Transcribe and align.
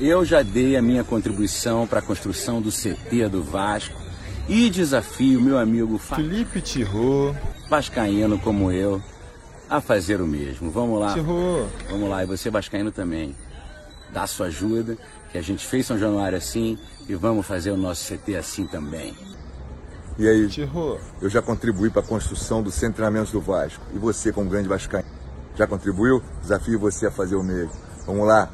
eu 0.00 0.24
já 0.24 0.42
dei 0.42 0.76
a 0.76 0.82
minha 0.82 1.04
contribuição 1.04 1.86
para 1.86 1.98
a 1.98 2.02
construção 2.02 2.60
do 2.60 2.70
CT 2.70 3.28
do 3.28 3.42
Vasco 3.42 3.94
e 4.48 4.70
desafio 4.70 5.40
meu 5.40 5.58
amigo 5.58 5.98
Felipe 5.98 6.60
Tirô, 6.60 7.34
vascaíno 7.68 8.38
como 8.38 8.72
eu, 8.72 9.00
a 9.68 9.80
fazer 9.80 10.20
o 10.20 10.26
mesmo. 10.26 10.70
Vamos 10.70 10.98
lá. 10.98 11.14
Tirô. 11.14 11.66
Vamos 11.88 12.08
lá, 12.08 12.24
e 12.24 12.26
você 12.26 12.50
vascaíno 12.50 12.90
também. 12.90 13.36
Dá 14.12 14.26
sua 14.26 14.46
ajuda, 14.46 14.96
que 15.30 15.38
a 15.38 15.42
gente 15.42 15.64
fez 15.64 15.86
São 15.86 15.98
Januário 15.98 16.36
assim 16.36 16.78
e 17.08 17.14
vamos 17.14 17.46
fazer 17.46 17.70
o 17.70 17.76
nosso 17.76 18.12
CT 18.12 18.36
assim 18.36 18.66
também. 18.66 19.14
E 20.18 20.28
aí, 20.28 20.48
Tirô. 20.48 20.98
eu 21.22 21.30
já 21.30 21.40
contribuí 21.40 21.88
para 21.88 22.02
a 22.02 22.04
construção 22.04 22.62
do 22.62 22.70
centro 22.70 22.88
de 22.88 22.96
treinamentos 22.96 23.32
do 23.32 23.40
Vasco. 23.40 23.82
E 23.94 23.98
você, 23.98 24.32
como 24.32 24.50
grande 24.50 24.68
vascaíno, 24.68 25.08
já 25.56 25.66
contribuiu? 25.66 26.22
Desafio 26.42 26.78
você 26.78 27.06
a 27.06 27.10
fazer 27.10 27.36
o 27.36 27.42
mesmo. 27.42 27.72
Vamos 28.06 28.26
lá, 28.26 28.50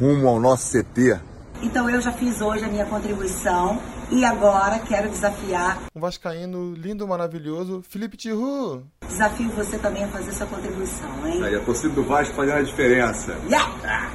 rumo 0.00 0.28
ao 0.28 0.40
nosso 0.40 0.72
CT. 0.72 1.20
Então 1.62 1.90
eu 1.90 2.00
já 2.00 2.10
fiz 2.10 2.40
hoje 2.40 2.64
a 2.64 2.68
minha 2.68 2.86
contribuição 2.86 3.78
e 4.10 4.24
agora 4.24 4.78
quero 4.78 5.10
desafiar, 5.10 5.78
Um 5.94 6.00
vascaíno 6.00 6.72
lindo, 6.74 7.06
maravilhoso, 7.06 7.82
Felipe 7.86 8.16
Tirô. 8.16 8.80
desafio 9.06 9.50
você 9.50 9.76
também 9.76 10.02
a 10.02 10.08
fazer 10.08 10.32
sua 10.32 10.46
contribuição, 10.46 11.10
hein? 11.26 11.44
Aí, 11.44 11.54
a 11.54 11.60
torcida 11.60 11.94
do 11.94 12.02
Vasco 12.02 12.34
fazendo 12.34 12.56
a 12.56 12.62
diferença. 12.62 13.36
Yeah! 13.46 14.10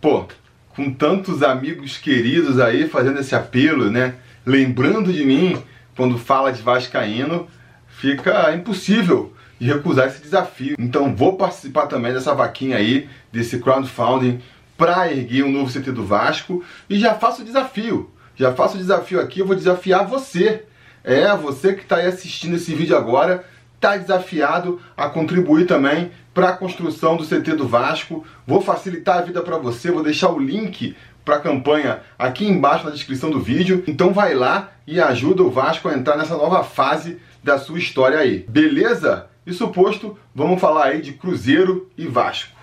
Pô, 0.00 0.24
com 0.68 0.94
tantos 0.94 1.42
amigos 1.42 1.98
queridos 1.98 2.60
aí 2.60 2.88
fazendo 2.88 3.18
esse 3.18 3.34
apelo, 3.34 3.90
né? 3.90 4.14
Lembrando 4.46 5.12
de 5.12 5.24
mim 5.24 5.60
quando 5.96 6.16
fala 6.16 6.52
de 6.52 6.62
Vascaíno, 6.62 7.48
fica 7.88 8.54
impossível 8.54 9.32
de 9.58 9.66
recusar 9.66 10.06
esse 10.06 10.22
desafio. 10.22 10.76
Então 10.78 11.14
vou 11.14 11.36
participar 11.36 11.86
também 11.86 12.12
dessa 12.12 12.34
vaquinha 12.34 12.76
aí, 12.76 13.08
desse 13.32 13.58
crowdfunding 13.58 14.40
para 14.76 15.10
erguer 15.10 15.44
um 15.44 15.52
novo 15.52 15.72
CT 15.72 15.92
do 15.92 16.04
Vasco 16.04 16.62
e 16.88 16.98
já 16.98 17.14
faço 17.14 17.42
o 17.42 17.44
desafio. 17.44 18.10
Já 18.34 18.52
faço 18.52 18.76
o 18.76 18.78
desafio 18.78 19.20
aqui, 19.20 19.40
eu 19.40 19.46
vou 19.46 19.56
desafiar 19.56 20.06
você. 20.06 20.64
É, 21.02 21.34
você 21.36 21.72
que 21.72 21.82
está 21.82 21.96
aí 21.96 22.06
assistindo 22.06 22.56
esse 22.56 22.74
vídeo 22.74 22.96
agora, 22.96 23.44
está 23.76 23.96
desafiado 23.96 24.80
a 24.96 25.08
contribuir 25.08 25.66
também 25.66 26.10
para 26.34 26.50
a 26.50 26.56
construção 26.56 27.16
do 27.16 27.24
CT 27.24 27.54
do 27.54 27.66
Vasco. 27.66 28.26
Vou 28.46 28.60
facilitar 28.60 29.18
a 29.18 29.22
vida 29.22 29.40
para 29.40 29.56
você, 29.56 29.90
vou 29.90 30.02
deixar 30.02 30.30
o 30.30 30.38
link 30.38 30.94
para 31.24 31.36
a 31.36 31.40
campanha 31.40 32.00
aqui 32.18 32.46
embaixo 32.46 32.84
na 32.84 32.90
descrição 32.90 33.30
do 33.30 33.40
vídeo. 33.40 33.82
Então 33.86 34.12
vai 34.12 34.34
lá 34.34 34.72
e 34.86 35.00
ajuda 35.00 35.42
o 35.42 35.50
Vasco 35.50 35.88
a 35.88 35.94
entrar 35.94 36.16
nessa 36.16 36.36
nova 36.36 36.62
fase 36.62 37.18
da 37.42 37.58
sua 37.58 37.78
história 37.78 38.18
aí. 38.18 38.44
Beleza? 38.48 39.26
Isso 39.46 39.68
posto, 39.68 40.18
vamos 40.34 40.60
falar 40.60 40.86
aí 40.86 41.00
de 41.00 41.12
Cruzeiro 41.12 41.88
e 41.96 42.06
Vasco. 42.06 42.55